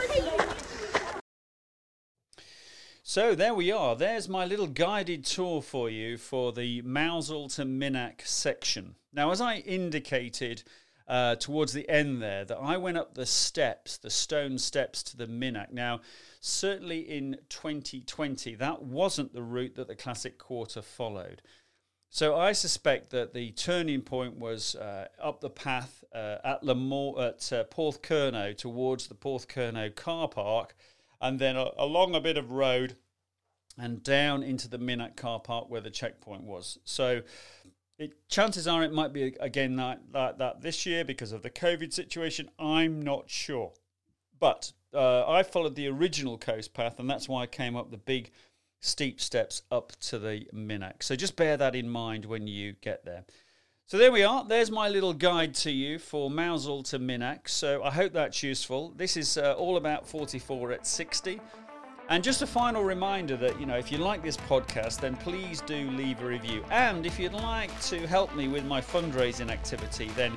So 3.03 3.35
there 3.35 3.53
we 3.53 3.71
are. 3.71 3.95
There's 3.95 4.27
my 4.27 4.45
little 4.45 4.65
guided 4.65 5.25
tour 5.25 5.61
for 5.61 5.91
you 5.91 6.17
for 6.17 6.51
the 6.51 6.81
Mousehole 6.81 7.49
to 7.49 7.65
Minack 7.65 8.25
section. 8.25 8.95
Now, 9.13 9.29
as 9.29 9.41
I 9.41 9.57
indicated 9.57 10.63
uh, 11.07 11.35
towards 11.35 11.73
the 11.73 11.87
end 11.89 12.21
there, 12.21 12.45
that 12.45 12.57
I 12.57 12.77
went 12.77 12.97
up 12.97 13.13
the 13.13 13.25
steps, 13.25 13.97
the 13.97 14.09
stone 14.09 14.57
steps 14.57 15.03
to 15.03 15.17
the 15.17 15.27
Minack. 15.27 15.71
Now, 15.71 16.01
certainly 16.39 16.99
in 16.99 17.37
2020, 17.49 18.55
that 18.55 18.83
wasn't 18.83 19.33
the 19.33 19.43
route 19.43 19.75
that 19.75 19.87
the 19.87 19.95
Classic 19.95 20.37
Quarter 20.37 20.81
followed. 20.81 21.41
So 22.09 22.35
I 22.37 22.51
suspect 22.51 23.09
that 23.09 23.33
the 23.33 23.51
turning 23.51 24.01
point 24.01 24.37
was 24.37 24.75
uh, 24.75 25.07
up 25.19 25.41
the 25.41 25.49
path 25.49 26.03
uh, 26.13 26.37
at 26.43 26.61
Lamore, 26.61 27.19
at 27.19 27.51
uh, 27.51 27.63
Porthcurno 27.63 28.55
towards 28.55 29.07
the 29.07 29.15
Porthcurno 29.15 29.93
car 29.95 30.27
park, 30.27 30.75
and 31.19 31.39
then 31.39 31.55
along 31.55 32.13
a 32.13 32.21
bit 32.21 32.37
of 32.37 32.51
road 32.51 32.97
and 33.79 34.03
down 34.03 34.43
into 34.43 34.67
the 34.67 34.77
Minack 34.77 35.15
car 35.15 35.39
park 35.39 35.69
where 35.69 35.81
the 35.81 35.89
checkpoint 35.89 36.43
was. 36.43 36.77
So 36.83 37.23
it, 37.97 38.27
chances 38.27 38.67
are 38.67 38.83
it 38.83 38.91
might 38.91 39.13
be 39.13 39.35
again 39.39 39.77
like, 39.77 39.99
like 40.13 40.37
that 40.37 40.61
this 40.61 40.85
year 40.85 41.03
because 41.03 41.31
of 41.31 41.43
the 41.43 41.49
COVID 41.49 41.93
situation. 41.93 42.49
I'm 42.59 43.01
not 43.01 43.29
sure. 43.29 43.71
But 44.39 44.73
uh, 44.93 45.29
I 45.29 45.43
followed 45.43 45.75
the 45.75 45.87
original 45.87 46.37
coast 46.37 46.73
path, 46.73 46.99
and 46.99 47.09
that's 47.09 47.29
why 47.29 47.43
I 47.43 47.47
came 47.47 47.75
up 47.75 47.91
the 47.91 47.97
big 47.97 48.31
steep 48.81 49.21
steps 49.21 49.61
up 49.71 49.93
to 50.01 50.19
the 50.19 50.45
Minack. 50.53 51.01
So 51.01 51.15
just 51.15 51.35
bear 51.35 51.55
that 51.57 51.75
in 51.75 51.89
mind 51.89 52.25
when 52.25 52.47
you 52.47 52.73
get 52.81 53.05
there. 53.05 53.23
So 53.85 53.97
there 53.97 54.11
we 54.11 54.23
are. 54.23 54.43
There's 54.43 54.71
my 54.71 54.89
little 54.89 55.13
guide 55.13 55.53
to 55.55 55.71
you 55.71 55.99
for 55.99 56.29
Mousehole 56.29 56.83
to 56.85 56.99
Minack. 56.99 57.47
So 57.47 57.83
I 57.83 57.91
hope 57.91 58.13
that's 58.13 58.41
useful. 58.41 58.93
This 58.95 59.17
is 59.17 59.37
uh, 59.37 59.53
all 59.53 59.77
about 59.77 60.07
44 60.07 60.71
at 60.71 60.87
60. 60.87 61.39
And 62.09 62.23
just 62.23 62.41
a 62.41 62.47
final 62.47 62.83
reminder 62.83 63.37
that, 63.37 63.59
you 63.59 63.65
know, 63.65 63.77
if 63.77 63.91
you 63.91 63.97
like 63.97 64.21
this 64.21 64.35
podcast, 64.35 64.99
then 64.99 65.15
please 65.15 65.61
do 65.61 65.89
leave 65.91 66.21
a 66.21 66.25
review. 66.25 66.63
And 66.69 67.05
if 67.05 67.17
you'd 67.17 67.33
like 67.33 67.79
to 67.83 68.05
help 68.07 68.35
me 68.35 68.49
with 68.49 68.65
my 68.65 68.81
fundraising 68.81 69.49
activity, 69.49 70.09
then 70.15 70.33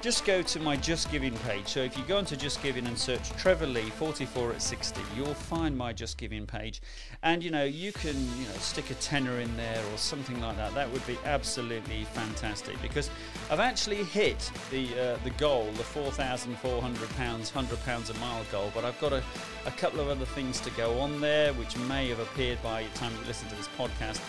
just 0.00 0.24
go 0.24 0.40
to 0.40 0.60
my 0.60 0.76
Just 0.76 1.10
Giving 1.10 1.34
page. 1.38 1.68
So 1.68 1.80
if 1.80 1.96
you 1.96 2.04
go 2.04 2.18
into 2.18 2.36
Just 2.36 2.62
Giving 2.62 2.86
and 2.86 2.98
search 2.98 3.30
Trevor 3.32 3.66
Lee 3.66 3.90
44 3.90 4.52
at 4.52 4.62
60, 4.62 5.00
you'll 5.14 5.34
find 5.34 5.76
my 5.76 5.92
Just 5.92 6.16
Giving 6.16 6.46
page. 6.46 6.80
And 7.22 7.42
you 7.42 7.50
know, 7.50 7.64
you 7.64 7.92
can, 7.92 8.16
you 8.38 8.46
know, 8.46 8.54
stick 8.58 8.90
a 8.90 8.94
tenner 8.94 9.40
in 9.40 9.54
there 9.56 9.82
or 9.92 9.98
something 9.98 10.40
like 10.40 10.56
that. 10.56 10.74
That 10.74 10.90
would 10.90 11.06
be 11.06 11.18
absolutely 11.24 12.04
fantastic 12.04 12.80
because 12.80 13.10
I've 13.50 13.60
actually 13.60 14.02
hit 14.04 14.50
the 14.70 14.88
uh, 14.98 15.16
the 15.22 15.30
goal, 15.30 15.70
the 15.76 15.84
4,400 15.84 17.08
pounds, 17.16 17.54
100 17.54 17.84
pounds 17.84 18.08
a 18.10 18.14
mile 18.14 18.44
goal, 18.50 18.70
but 18.74 18.84
I've 18.84 19.00
got 19.00 19.12
a, 19.12 19.22
a 19.66 19.70
couple 19.72 20.00
of 20.00 20.08
other 20.08 20.24
things 20.24 20.60
to 20.60 20.70
go 20.70 20.98
on 20.98 21.20
there 21.20 21.52
which 21.54 21.76
may 21.76 22.08
have 22.08 22.20
appeared 22.20 22.62
by 22.62 22.84
the 22.84 22.98
time 22.98 23.12
you 23.20 23.26
listen 23.26 23.48
to 23.50 23.54
this 23.56 23.68
podcast. 23.76 24.20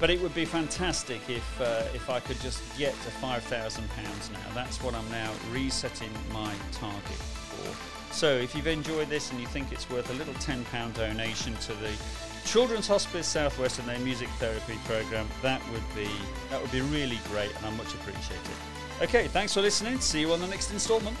But 0.00 0.08
it 0.08 0.20
would 0.22 0.34
be 0.34 0.46
fantastic 0.46 1.20
if 1.28 1.60
uh, 1.60 1.84
if 1.94 2.08
I 2.08 2.20
could 2.20 2.40
just 2.40 2.62
get 2.78 2.94
to 2.94 3.10
five 3.10 3.42
thousand 3.44 3.88
pounds 3.90 4.30
now. 4.32 4.54
That's 4.54 4.82
what 4.82 4.94
I'm 4.94 5.08
now 5.10 5.30
resetting 5.52 6.10
my 6.32 6.52
target 6.72 7.20
for. 7.50 8.14
So 8.14 8.28
if 8.38 8.54
you've 8.54 8.66
enjoyed 8.66 9.08
this 9.08 9.30
and 9.30 9.40
you 9.40 9.46
think 9.46 9.70
it's 9.72 9.88
worth 9.90 10.10
a 10.10 10.14
little 10.14 10.34
ten 10.34 10.64
pound 10.64 10.94
donation 10.94 11.54
to 11.56 11.74
the 11.74 11.90
Children's 12.46 12.88
Hospice 12.88 13.26
Southwest 13.26 13.78
and 13.78 13.86
their 13.86 13.98
music 14.00 14.28
therapy 14.38 14.78
program, 14.86 15.28
that 15.42 15.60
would 15.70 15.84
be 15.94 16.08
that 16.48 16.60
would 16.60 16.72
be 16.72 16.80
really 16.80 17.20
great, 17.30 17.54
and 17.56 17.66
I 17.66 17.70
much 17.76 17.92
appreciate 17.94 18.40
it. 18.40 19.04
Okay, 19.04 19.28
thanks 19.28 19.52
for 19.54 19.60
listening. 19.60 20.00
See 20.00 20.20
you 20.20 20.32
on 20.32 20.40
the 20.40 20.48
next 20.48 20.72
instalment. 20.72 21.16